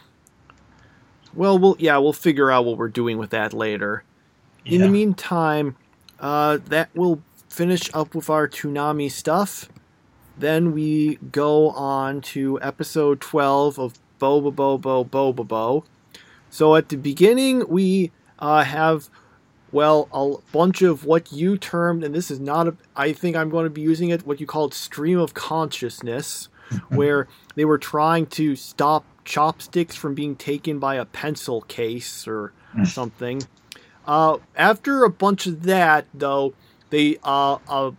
[1.34, 4.04] Well, we'll yeah, we'll figure out what we're doing with that later.
[4.64, 4.76] Yeah.
[4.76, 5.76] In the meantime,
[6.18, 9.68] uh, that will finish up with our Toonami stuff.
[10.38, 15.84] Then we go on to episode 12 of BoBoBo-Bo Bo-BoBo.
[16.48, 19.10] So at the beginning, we uh, have,
[19.72, 23.50] well, a bunch of what you termed, and this is not a, I think I'm
[23.50, 26.48] going to be using it, what you called stream of consciousness,
[26.88, 32.52] where they were trying to stop chopsticks from being taken by a pencil case or
[32.84, 33.42] something.
[34.06, 36.54] Uh, after a bunch of that, though,
[36.90, 37.90] they uh, uh,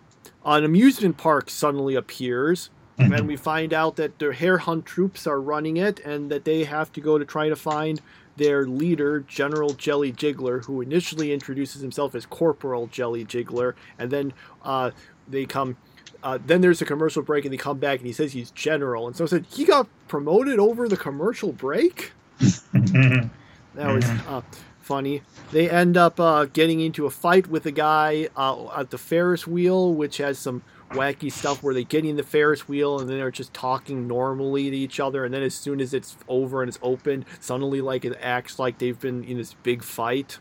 [0.46, 3.14] an amusement park suddenly appears, mm-hmm.
[3.14, 6.64] and we find out that the Hair Hunt troops are running it, and that they
[6.64, 8.02] have to go to try to find
[8.38, 14.34] their leader, General Jelly Jiggler, who initially introduces himself as Corporal Jelly Jiggler, and then
[14.64, 14.92] uh,
[15.28, 15.78] they come.
[16.24, 19.08] Uh, then there's a commercial break, and they come back, and he says he's general.
[19.08, 22.12] And so I said he got promoted over the commercial break.
[22.40, 23.30] that
[23.76, 24.42] was uh,
[24.82, 25.22] funny.
[25.52, 29.48] They end up uh, getting into a fight with a guy uh, at the Ferris
[29.48, 33.18] wheel, which has some wacky stuff where they get in the Ferris wheel and then
[33.18, 36.70] they're just talking normally to each other, and then as soon as it's over and
[36.70, 40.40] it's open, suddenly like it acts like they've been in this big fight.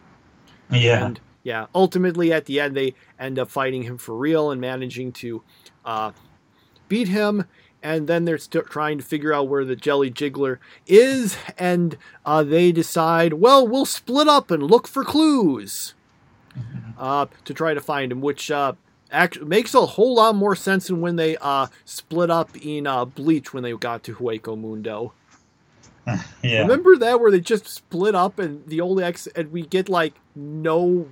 [0.71, 1.07] Yeah.
[1.07, 5.13] And yeah, ultimately at the end they end up fighting him for real and managing
[5.13, 5.43] to
[5.85, 6.13] uh,
[6.89, 7.45] beat him
[7.83, 12.43] and then they're st- trying to figure out where the jelly jiggler is and uh,
[12.43, 15.95] they decide well we'll split up and look for clues
[16.57, 16.91] mm-hmm.
[16.99, 18.73] uh, to try to find him which uh,
[19.11, 23.05] actually makes a whole lot more sense than when they uh, split up in uh,
[23.05, 25.13] bleach when they got to hueco mundo
[26.43, 26.61] yeah.
[26.61, 30.15] remember that where they just split up and the old ex and we get like
[30.35, 31.09] no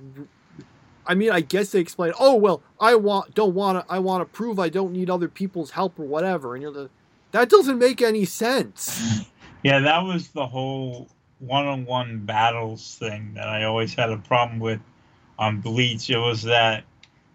[1.09, 4.21] I mean, I guess they explain, oh well, I want don't want to I want
[4.21, 6.91] to prove I don't need other people's help or whatever, and you're the
[7.31, 9.25] that doesn't make any sense.
[9.61, 14.79] Yeah, that was the whole one-on-one battles thing that I always had a problem with
[15.37, 16.09] on Bleach.
[16.09, 16.85] It was that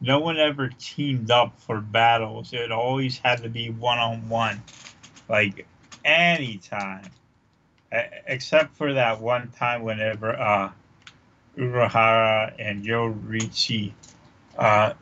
[0.00, 2.54] no one ever teamed up for battles.
[2.54, 4.62] It always had to be one-on-one,
[5.28, 5.66] like
[6.02, 7.10] anytime,
[8.26, 10.70] except for that one time whenever uh
[11.56, 13.92] Urahara and Yoruichi
[14.58, 14.94] uh,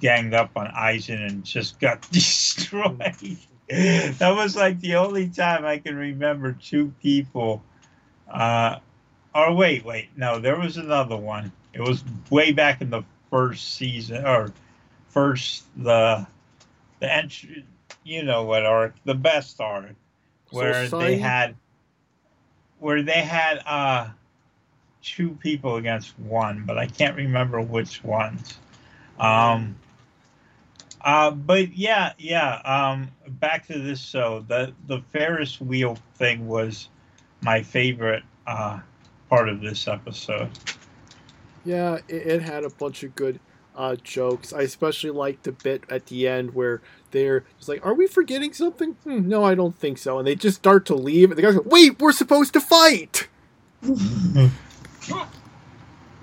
[0.00, 3.38] ganged up on Aizen and just got destroyed.
[3.68, 7.62] that was like the only time I can remember two people.
[8.30, 8.78] Uh,
[9.34, 11.52] or wait, wait, no, there was another one.
[11.72, 14.52] It was way back in the first season or
[15.08, 16.26] first the
[17.00, 17.64] the entry.
[18.04, 18.94] You know what arc?
[19.04, 19.94] The best arc
[20.50, 21.56] where so they had
[22.78, 24.08] where they had uh
[25.04, 28.58] two people against one, but I can't remember which ones.
[29.20, 29.76] Um,
[31.02, 32.54] uh, but yeah, yeah.
[32.64, 34.44] Um, back to this show.
[34.48, 36.88] The the Ferris wheel thing was
[37.42, 38.80] my favorite uh,
[39.28, 40.48] part of this episode.
[41.64, 43.38] Yeah, it, it had a bunch of good
[43.76, 44.52] uh, jokes.
[44.52, 48.54] I especially liked the bit at the end where they're just like, "Are we forgetting
[48.54, 50.18] something?" Hmm, no, I don't think so.
[50.18, 53.28] And they just start to leave, and the guys go, "Wait, we're supposed to fight."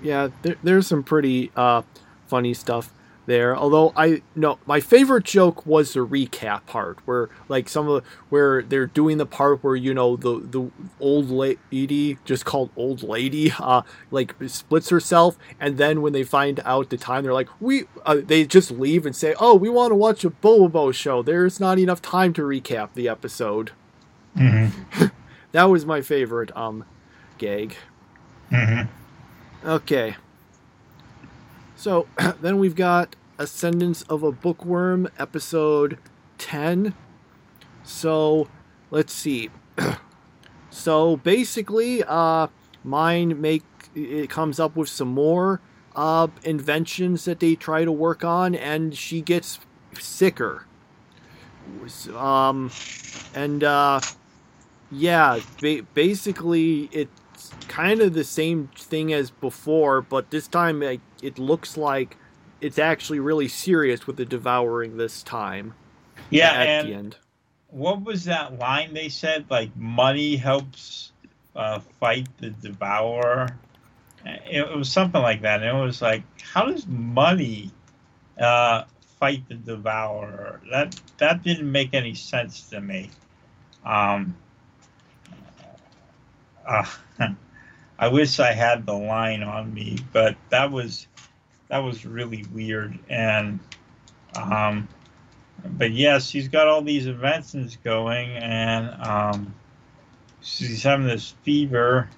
[0.02, 1.82] yeah, there, there's some pretty uh,
[2.26, 2.92] funny stuff
[3.26, 3.56] there.
[3.56, 8.08] Although I no, my favorite joke was the recap part where like some of the,
[8.28, 10.70] where they're doing the part where you know the the
[11.00, 16.60] old lady just called old lady uh like splits herself and then when they find
[16.64, 19.90] out the time they're like we uh, they just leave and say oh we want
[19.90, 21.22] to watch a Bobo show.
[21.22, 23.72] There's not enough time to recap the episode.
[24.36, 25.06] Mm-hmm.
[25.52, 26.84] that was my favorite um
[27.38, 27.76] gag.
[28.52, 29.68] Mm-hmm.
[29.68, 30.16] Okay.
[31.76, 32.06] So
[32.40, 35.98] then we've got Ascendance of a Bookworm, episode
[36.38, 36.94] 10.
[37.82, 38.48] So
[38.90, 39.50] let's see.
[40.70, 42.48] so basically, uh,
[42.84, 45.60] Myne make it comes up with some more
[45.96, 49.58] uh, inventions that they try to work on, and she gets
[49.98, 50.66] sicker.
[52.14, 52.70] Um,
[53.34, 54.00] and uh,
[54.90, 56.88] yeah, ba- basically
[57.56, 62.16] it's kind of the same thing as before, but this time like, it looks like
[62.60, 65.74] it's actually really serious with the devouring this time.
[66.30, 67.16] Yeah, at and the end.
[67.68, 69.46] what was that line they said?
[69.50, 71.12] Like money helps
[71.54, 73.48] uh, fight the devourer.
[74.24, 75.62] It, it was something like that.
[75.62, 77.70] And it was like, how does money
[78.40, 78.84] uh,
[79.18, 80.60] fight the devourer?
[80.70, 83.10] That that didn't make any sense to me.
[83.84, 84.36] Um,
[86.66, 86.86] uh,
[87.98, 91.06] I wish I had the line on me, but that was
[91.68, 92.98] that was really weird.
[93.08, 93.60] And
[94.34, 94.88] um,
[95.64, 99.54] but yes, she's got all these inventions going, and um,
[100.42, 102.08] she's having this fever,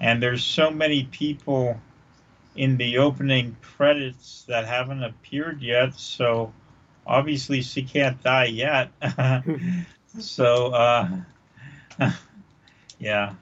[0.00, 1.80] and there's so many people
[2.54, 6.52] in the opening credits that haven't appeared yet, so
[7.06, 8.90] obviously she can't die yet.
[10.18, 11.08] so uh,
[12.98, 13.34] yeah.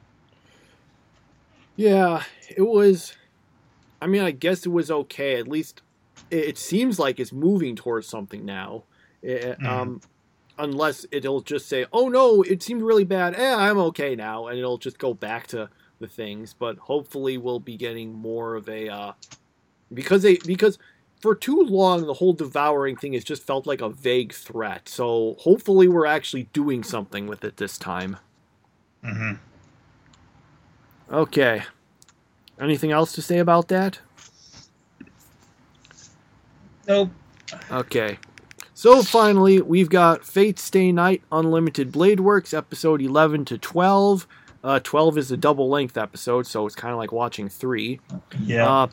[1.78, 3.14] Yeah, it was.
[4.02, 5.36] I mean, I guess it was okay.
[5.38, 5.82] At least
[6.30, 8.84] it, it seems like it's moving towards something now.
[9.22, 9.66] It, Mhm.
[9.66, 10.00] Um,
[10.58, 13.34] unless it'll just say, "Oh no, it seemed really bad.
[13.36, 15.70] Eh, I'm okay now," and it'll just go back to
[16.00, 16.52] the things.
[16.52, 19.12] But hopefully, we'll be getting more of a uh,
[19.94, 20.78] because they because
[21.20, 24.88] for too long the whole devouring thing has just felt like a vague threat.
[24.88, 28.16] So hopefully, we're actually doing something with it this time.
[29.04, 29.34] hmm
[31.10, 31.62] Okay.
[32.60, 33.98] Anything else to say about that?
[36.86, 37.10] Nope.
[37.70, 38.18] Okay.
[38.74, 44.26] So finally, we've got Fate Stay Night Unlimited Blade Works, episode 11 to 12.
[44.62, 48.00] Uh, 12 is a double length episode, so it's kind of like watching three.
[48.40, 48.70] Yeah.
[48.70, 48.86] Uh,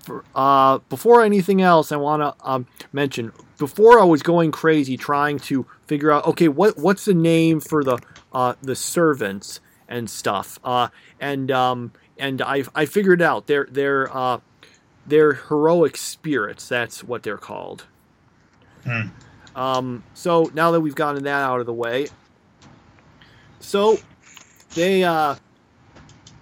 [0.00, 4.96] for, uh, before anything else, I want to um, mention before I was going crazy
[4.96, 7.98] trying to figure out okay, what what's the name for the
[8.32, 10.88] uh, the servants and stuff, uh,
[11.20, 14.40] and um, and I I figured out they're they're uh,
[15.06, 16.68] they're heroic spirits.
[16.68, 17.86] That's what they're called.
[18.84, 19.08] Hmm.
[19.54, 22.08] Um, so now that we've gotten that out of the way,
[23.60, 23.98] so
[24.74, 25.36] they uh,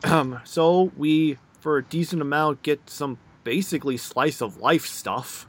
[0.04, 5.46] um, so we for a decent amount get some basically slice of life stuff.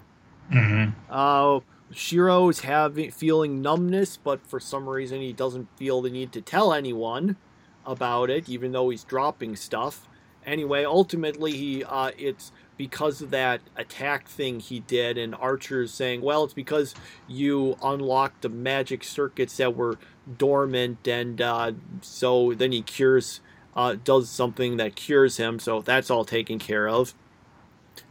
[0.51, 1.59] hmm Uh,
[1.91, 6.41] Shiro is having feeling numbness, but for some reason he doesn't feel the need to
[6.41, 7.37] tell anyone
[7.85, 10.07] about it, even though he's dropping stuff.
[10.45, 16.21] Anyway, ultimately he uh, it's because of that attack thing he did, and Archer's saying,
[16.21, 16.93] "Well, it's because
[17.27, 19.97] you unlocked the magic circuits that were
[20.37, 21.71] dormant, and uh,
[22.01, 23.39] so then he cures,
[23.75, 25.57] uh, does something that cures him.
[25.59, 27.15] So that's all taken care of."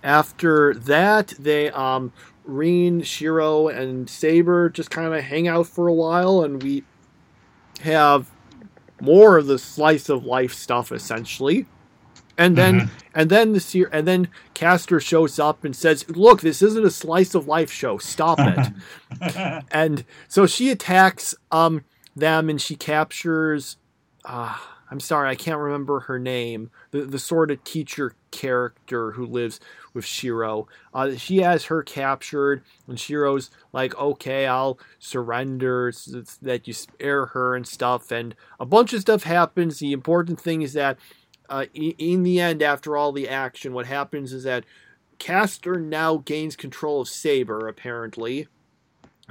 [0.03, 2.13] After that, they um,
[2.45, 6.85] Rin, Shiro, and Saber just kind of hang out for a while, and we
[7.81, 8.31] have
[9.05, 11.67] more of the slice of life stuff essentially.
[12.37, 12.89] And then Mhm.
[13.15, 16.91] and then the ser- and then Caster shows up and says, "Look, this isn't a
[16.91, 17.99] slice of life show.
[17.99, 21.85] Stop it." and so she attacks um
[22.17, 23.77] them and she captures
[24.25, 24.57] uh
[24.95, 26.71] I'm sorry, I can't remember her name.
[26.93, 29.59] The the sort of teacher character who lives
[29.93, 30.69] with Shiro.
[30.95, 35.89] Uh, she has her captured, and Shiro's like, "Okay, I'll surrender.
[35.89, 39.81] s- s- that you spare her and stuff." And a bunch of stuff happens.
[39.81, 40.97] The important thing is that,
[41.49, 44.65] uh, in the end, after all the action, what happens is that
[45.19, 47.67] Caster now gains control of Saber.
[47.67, 48.47] Apparently,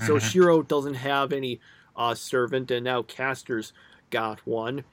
[0.06, 0.22] so Mhm.
[0.30, 1.62] Shiro doesn't have any
[1.96, 3.72] uh, servant, and now Caster's
[4.10, 4.84] got one.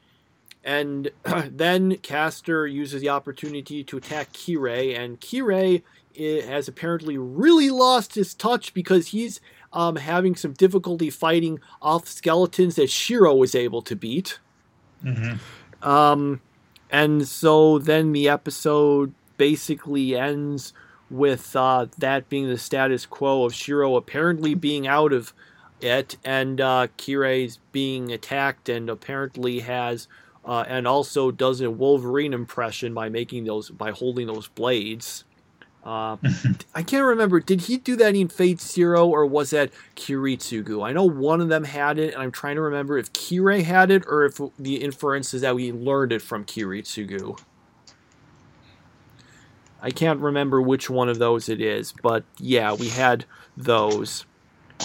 [0.64, 1.10] And
[1.50, 5.82] then Caster uses the opportunity to attack Kirei, and Kirei
[6.16, 9.40] has apparently really lost his touch because he's
[9.72, 14.38] um, having some difficulty fighting off skeletons that Shiro was able to beat.
[15.02, 15.34] hmm
[15.82, 16.40] Um,
[16.90, 20.72] and so then the episode basically ends
[21.08, 25.32] with uh, that being the status quo of Shiro apparently being out of
[25.80, 30.08] it and uh, Kirei's being attacked and apparently has
[30.44, 35.24] uh, and also does a Wolverine impression by making those by holding those blades.
[35.84, 36.16] Uh,
[36.74, 37.40] I can't remember.
[37.40, 40.84] Did he do that in Fate Zero or was that Kiritsugu?
[40.84, 43.90] I know one of them had it, and I'm trying to remember if Kirei had
[43.90, 47.38] it or if the inference is that we learned it from Kiritsugu.
[49.82, 53.24] I can't remember which one of those it is, but yeah, we had
[53.56, 54.26] those.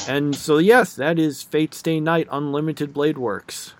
[0.07, 3.73] And so, yes, that is Fate Stay Night Unlimited Blade Works.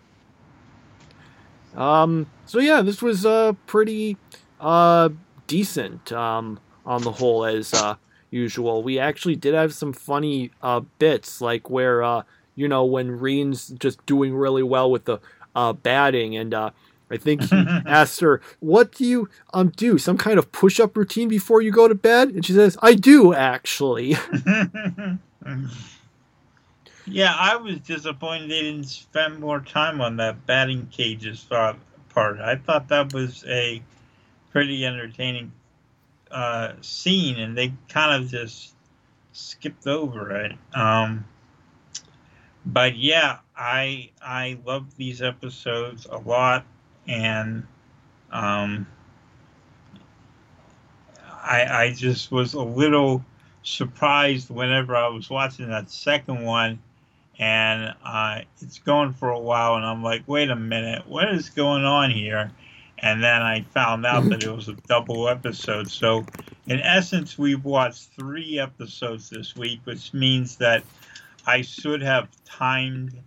[1.76, 4.17] Um, so yeah, this was uh, pretty
[4.59, 5.09] uh,
[5.47, 7.95] decent um, on the whole, as uh,
[8.32, 8.84] usual.
[8.84, 12.23] We actually did have some funny uh, bits, like where, uh,
[12.55, 15.19] you know, when Rin's just doing really well with the
[15.55, 16.71] uh, batting and uh,
[17.09, 17.55] I think he
[17.86, 19.97] asked her, "What do you um do?
[19.97, 23.34] Some kind of push-up routine before you go to bed?" And she says, "I do
[23.34, 24.15] actually."
[27.06, 31.45] yeah, I was disappointed they didn't spend more time on that batting cages
[32.10, 32.39] part.
[32.39, 33.82] I thought that was a
[34.51, 35.51] pretty entertaining
[36.32, 38.74] uh, scene, and they kind of just
[39.34, 40.53] skipped over it.
[40.74, 41.26] Um,
[42.66, 46.66] but yeah, I I love these episodes a lot
[47.08, 47.66] and
[48.32, 48.88] um,
[51.24, 53.24] I, I just was a little
[53.64, 56.80] surprised whenever I was watching that second one,
[57.38, 61.50] and uh, it's going for a while, and I'm like, wait a minute, what is
[61.50, 62.52] going on here?
[63.00, 65.92] And then I found out that it was a double episode.
[65.92, 66.26] So,
[66.66, 70.84] in essence, we've watched three episodes this week, which means that
[71.46, 73.22] I should have timed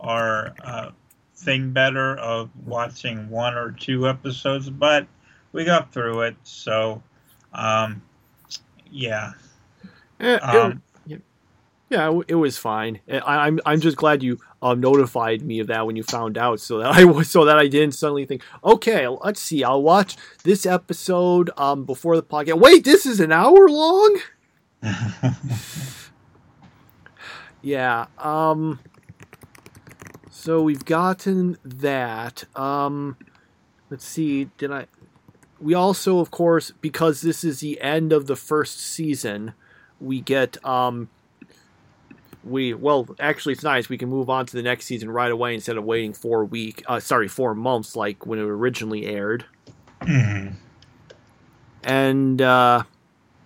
[0.00, 0.90] our uh,
[1.34, 5.06] thing better of watching one or two episodes, but
[5.52, 6.36] we got through it.
[6.44, 7.02] So,
[7.52, 8.02] um,
[8.90, 9.32] yeah.
[10.20, 10.82] Eh, um,
[11.88, 13.00] yeah, it was fine.
[13.08, 16.36] I, am I'm, I'm just glad you um, notified me of that when you found
[16.36, 20.16] out, so that I so that I didn't suddenly think, okay, let's see, I'll watch
[20.42, 22.58] this episode um, before the podcast.
[22.58, 24.18] Wait, this is an hour long.
[27.62, 28.06] yeah.
[28.18, 28.80] Um.
[30.30, 32.44] So we've gotten that.
[32.58, 33.16] Um,
[33.90, 34.46] let's see.
[34.58, 34.86] Did I?
[35.60, 39.54] We also, of course, because this is the end of the first season,
[40.00, 41.08] we get um,
[42.46, 45.54] we well actually it's nice we can move on to the next season right away
[45.54, 49.44] instead of waiting four week uh, sorry four months like when it originally aired
[50.00, 50.54] mm-hmm.
[51.82, 52.82] and uh,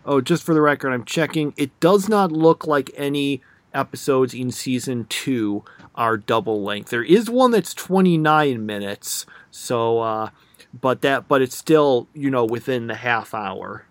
[0.05, 3.41] oh just for the record i'm checking it does not look like any
[3.73, 6.91] episodes in season two are double length.
[6.91, 10.31] There is one that's 29 minutes, so uh,
[10.79, 13.85] but that but it's still you know within the half hour.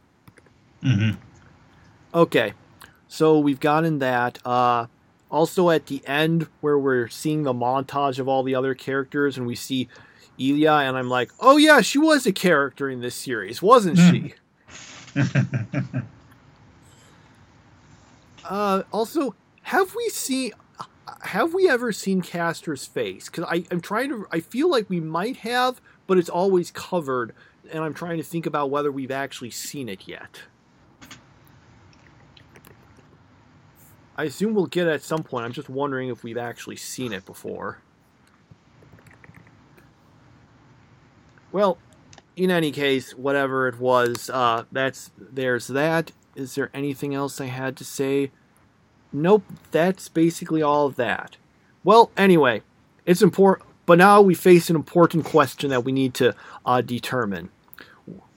[0.83, 1.19] Mm-hmm.
[2.13, 2.53] Okay,
[3.07, 4.39] so we've gotten that.
[4.45, 4.87] Uh,
[5.29, 9.45] also at the end where we're seeing the montage of all the other characters and
[9.45, 9.87] we see
[10.37, 14.33] Ilya and I'm like, oh yeah, she was a character in this series, wasn't she?
[18.45, 20.51] uh, also, have we seen?
[21.21, 23.29] Have we ever seen Caster's face?
[23.29, 24.27] Because I'm trying to.
[24.31, 27.33] I feel like we might have, but it's always covered,
[27.71, 30.39] and I'm trying to think about whether we've actually seen it yet.
[34.19, 35.45] I assume we'll get it at some point.
[35.45, 37.77] I'm just wondering if we've actually seen it before.
[41.53, 41.77] Well,
[42.35, 46.11] in any case, whatever it was, uh, that's there's that.
[46.35, 48.31] Is there anything else I had to say?
[49.13, 51.37] Nope, that's basically all of that.
[51.85, 52.61] Well, anyway,
[53.05, 57.51] it's important, but now we face an important question that we need to uh, determine.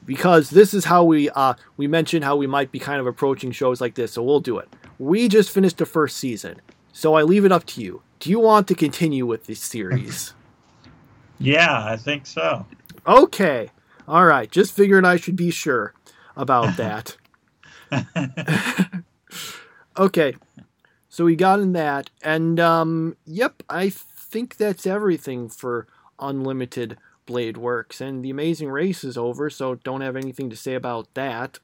[0.06, 3.50] Because this is how we uh, we mentioned how we might be kind of approaching
[3.50, 4.68] shows like this, so we'll do it.
[4.98, 6.60] We just finished the first season,
[6.92, 8.02] so I leave it up to you.
[8.20, 10.34] Do you want to continue with this series?
[11.38, 12.66] yeah, I think so.
[13.06, 13.70] Okay,
[14.06, 14.50] all right.
[14.50, 15.94] Just figured I should be sure
[16.36, 17.16] about that.
[19.98, 20.34] okay,
[21.08, 25.86] so we got in that, and um, yep, I think that's everything for
[26.18, 28.00] Unlimited Blade Works.
[28.00, 31.58] And the Amazing Race is over, so don't have anything to say about that.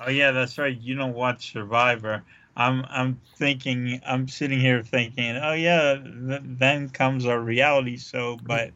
[0.00, 0.78] Oh yeah, that's right.
[0.78, 2.22] You don't watch Survivor.
[2.56, 8.38] I'm I'm thinking I'm sitting here thinking, oh yeah, th- then comes a reality show,
[8.42, 8.70] but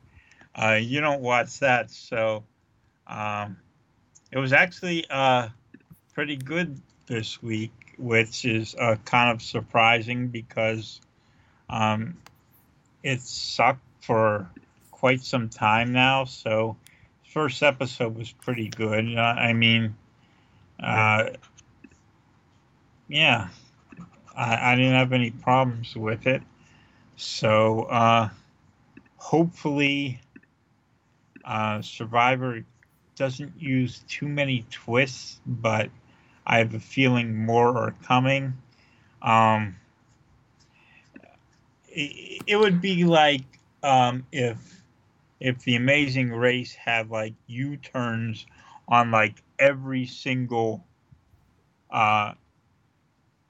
[0.55, 1.91] uh, you don't watch that.
[1.91, 2.45] So
[3.07, 3.57] um,
[4.33, 5.49] it was actually uh,
[6.14, 11.01] pretty good this week which is uh, kind of surprising because
[11.69, 12.16] um,
[13.03, 14.49] it sucked for
[14.91, 16.25] quite some time now.
[16.25, 16.77] So,
[17.33, 19.16] first episode was pretty good.
[19.16, 19.97] Uh, I mean,
[20.83, 21.31] uh,
[23.09, 23.49] yeah,
[24.37, 26.43] I, I didn't have any problems with it.
[27.16, 28.29] So uh,
[29.16, 30.20] hopefully,
[31.45, 32.64] uh, Survivor
[33.16, 35.91] doesn't use too many twists, but
[36.47, 38.55] I have a feeling more are coming.
[39.20, 39.76] Um,
[41.89, 43.43] it, it would be like
[43.83, 44.83] um, if
[45.41, 48.47] if the Amazing Race had like U turns
[48.89, 50.85] on like every single
[51.91, 52.33] uh,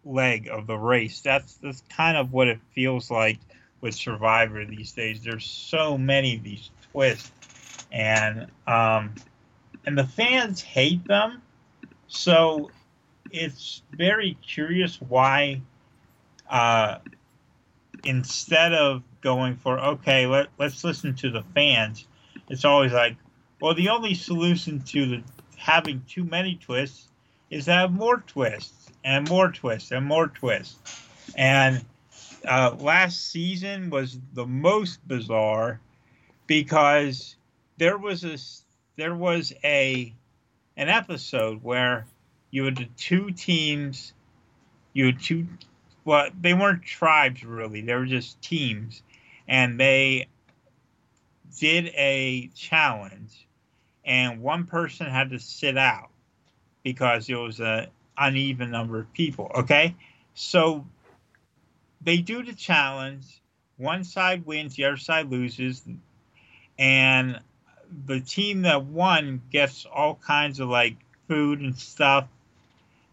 [0.05, 1.21] leg of the race.
[1.21, 3.39] That's that's kind of what it feels like
[3.81, 5.23] with Survivor these days.
[5.23, 7.31] There's so many of these twists,
[7.93, 9.15] and um,
[9.87, 11.43] and the fans hate them.
[12.09, 12.71] So
[13.31, 15.61] it's very curious why
[16.49, 16.99] uh,
[18.05, 22.07] instead of going for okay, let, let's listen to the fans,
[22.49, 23.17] it's always like,
[23.61, 25.23] well, the only solution to the
[25.59, 27.09] having too many twists
[27.51, 31.03] is to have more twists and more twists and more twists.
[31.37, 31.85] And
[32.47, 35.81] uh, last season was the most bizarre
[36.47, 37.37] because
[37.77, 38.39] there was a
[38.97, 40.15] there was a
[40.77, 42.07] an episode where
[42.51, 44.13] you had two teams,
[44.93, 45.47] you had two
[46.05, 49.03] well, they weren't tribes really; they were just teams,
[49.47, 50.29] and they
[51.59, 53.48] did a challenge,
[54.09, 56.09] and one person had to sit out
[56.83, 59.53] because it was a uneven number of people.
[59.55, 59.95] Okay,
[60.35, 60.87] so
[62.01, 63.27] they do the challenge.
[63.77, 65.83] One side wins, the other side loses,
[66.79, 67.39] and
[68.07, 70.97] the team that won gets all kinds of like
[71.29, 72.27] food and stuff,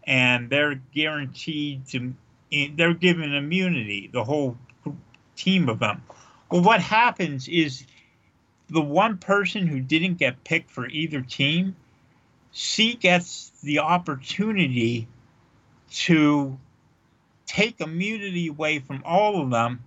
[0.04, 2.14] and they're guaranteed to.
[2.74, 4.56] They're given immunity, the whole
[5.36, 6.02] team of them.
[6.50, 7.84] Well, what happens is
[8.68, 11.76] the one person who didn't get picked for either team,
[12.50, 15.06] she gets the opportunity
[15.90, 16.58] to
[17.46, 19.84] take immunity away from all of them,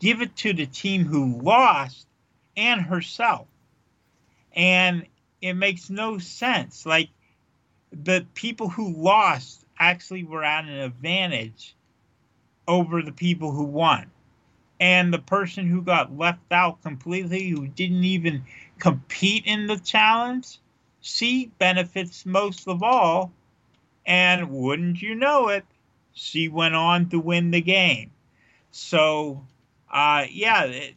[0.00, 2.06] give it to the team who lost
[2.56, 3.46] and herself.
[4.54, 5.06] And
[5.40, 6.86] it makes no sense.
[6.86, 7.08] Like
[7.90, 11.74] the people who lost actually were at an advantage
[12.68, 14.11] over the people who won.
[14.82, 18.42] And the person who got left out completely, who didn't even
[18.80, 20.58] compete in the challenge,
[21.00, 23.32] she benefits most of all.
[24.04, 25.64] And wouldn't you know it,
[26.14, 28.10] she went on to win the game.
[28.72, 29.46] So,
[29.88, 30.96] uh, yeah, it,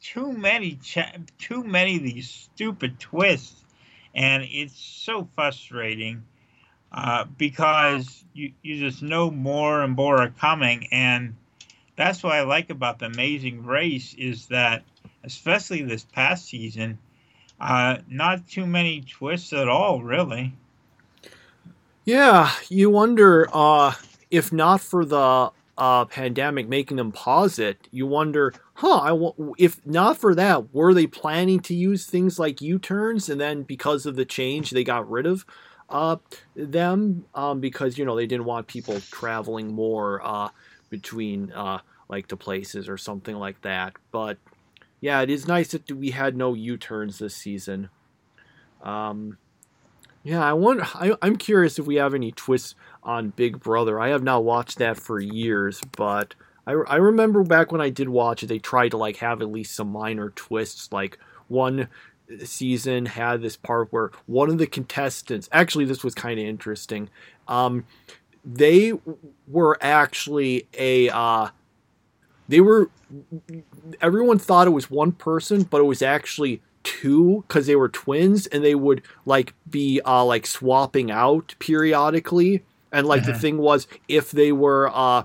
[0.00, 0.98] too many, ch-
[1.36, 3.64] too many of these stupid twists,
[4.14, 6.22] and it's so frustrating
[6.92, 11.34] uh, because you you just know more and more are coming, and
[11.96, 14.84] that's what I like about the Amazing Race is that,
[15.22, 16.98] especially this past season,
[17.60, 20.52] uh, not too many twists at all, really.
[22.04, 23.94] Yeah, you wonder uh,
[24.30, 28.98] if not for the uh, pandemic making them pause it, you wonder, huh?
[28.98, 33.40] I w- if not for that, were they planning to use things like U-turns, and
[33.40, 35.46] then because of the change, they got rid of
[35.88, 36.16] uh,
[36.54, 40.48] them um, because you know they didn't want people traveling more uh,
[40.94, 43.94] between uh, like the places or something like that.
[44.12, 44.38] But
[45.00, 47.88] yeah, it is nice that we had no U-turns this season.
[48.80, 49.38] Um,
[50.22, 50.84] yeah, I wonder.
[50.94, 53.98] I, I'm curious if we have any twists on Big Brother.
[53.98, 58.08] I have not watched that for years, but I, I remember back when I did
[58.08, 60.92] watch it, they tried to like have at least some minor twists.
[60.92, 61.18] Like
[61.48, 61.88] one
[62.44, 67.10] season had this part where one of the contestants, actually, this was kind of interesting.
[67.48, 67.84] Um,
[68.44, 68.92] they
[69.48, 71.48] were actually a uh,
[72.48, 72.90] they were
[74.00, 78.46] everyone thought it was one person, but it was actually two because they were twins
[78.48, 83.32] and they would like be uh like swapping out periodically and like uh-huh.
[83.32, 85.24] the thing was if they were uh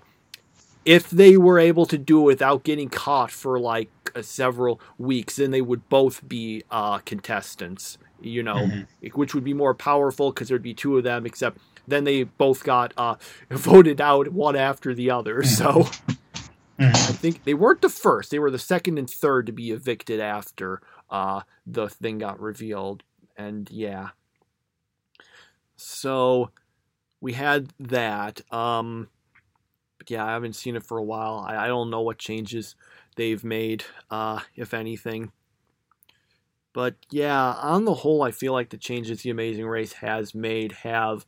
[0.86, 5.36] if they were able to do it without getting caught for like uh, several weeks
[5.36, 9.08] then they would both be uh contestants you know mm-hmm.
[9.20, 11.58] which would be more powerful because there'd be two of them except
[11.90, 13.16] then they both got uh
[13.50, 15.88] voted out one after the other so
[16.80, 20.22] I think they weren't the first; they were the second and third to be evicted
[20.22, 23.04] after uh, the thing got revealed.
[23.36, 24.10] And yeah,
[25.76, 26.52] so
[27.20, 28.42] we had that.
[28.54, 29.10] Um,
[29.98, 31.46] but yeah, I haven't seen it for a while.
[31.46, 32.76] I, I don't know what changes
[33.18, 35.34] they've made, uh, if anything.
[36.72, 40.72] But yeah, on the whole, I feel like the changes the Amazing Race has made
[40.72, 41.26] have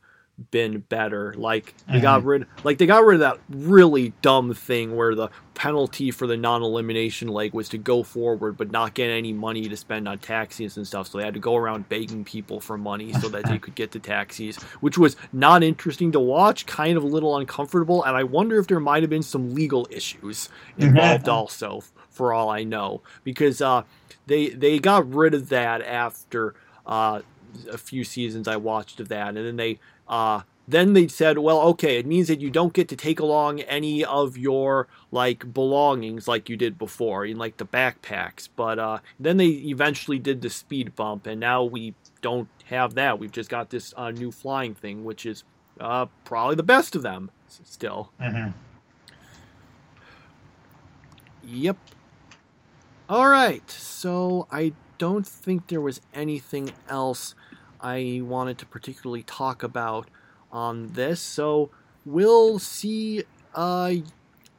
[0.50, 1.34] been better.
[1.34, 5.28] Like they got rid like they got rid of that really dumb thing where the
[5.54, 9.76] penalty for the non-elimination leg was to go forward but not get any money to
[9.76, 11.08] spend on taxis and stuff.
[11.08, 13.92] So they had to go around begging people for money so that they could get
[13.92, 18.24] the taxis, which was not interesting to watch, kind of a little uncomfortable, and I
[18.24, 23.02] wonder if there might have been some legal issues involved also for all I know
[23.24, 23.82] because uh,
[24.26, 26.54] they they got rid of that after
[26.86, 27.22] uh,
[27.70, 29.78] a few seasons I watched of that, and then they
[30.08, 33.60] uh, then they said, well, okay, it means that you don't get to take along
[33.62, 38.48] any of your like belongings like you did before, in like the backpacks.
[38.54, 43.18] But uh, then they eventually did the speed bump, and now we don't have that.
[43.18, 45.44] We've just got this uh, new flying thing, which is
[45.80, 48.12] uh, probably the best of them still.
[48.20, 48.50] Mm-hmm.
[51.44, 51.76] Yep.
[53.08, 53.68] All right.
[53.70, 57.34] So I don't think there was anything else
[57.82, 60.08] I wanted to particularly talk about
[60.50, 61.20] on this.
[61.20, 61.70] So
[62.04, 63.24] we'll see.
[63.54, 63.94] Uh,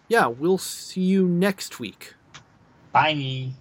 [0.08, 2.14] yeah, we'll see you next week.
[2.92, 3.54] Bye.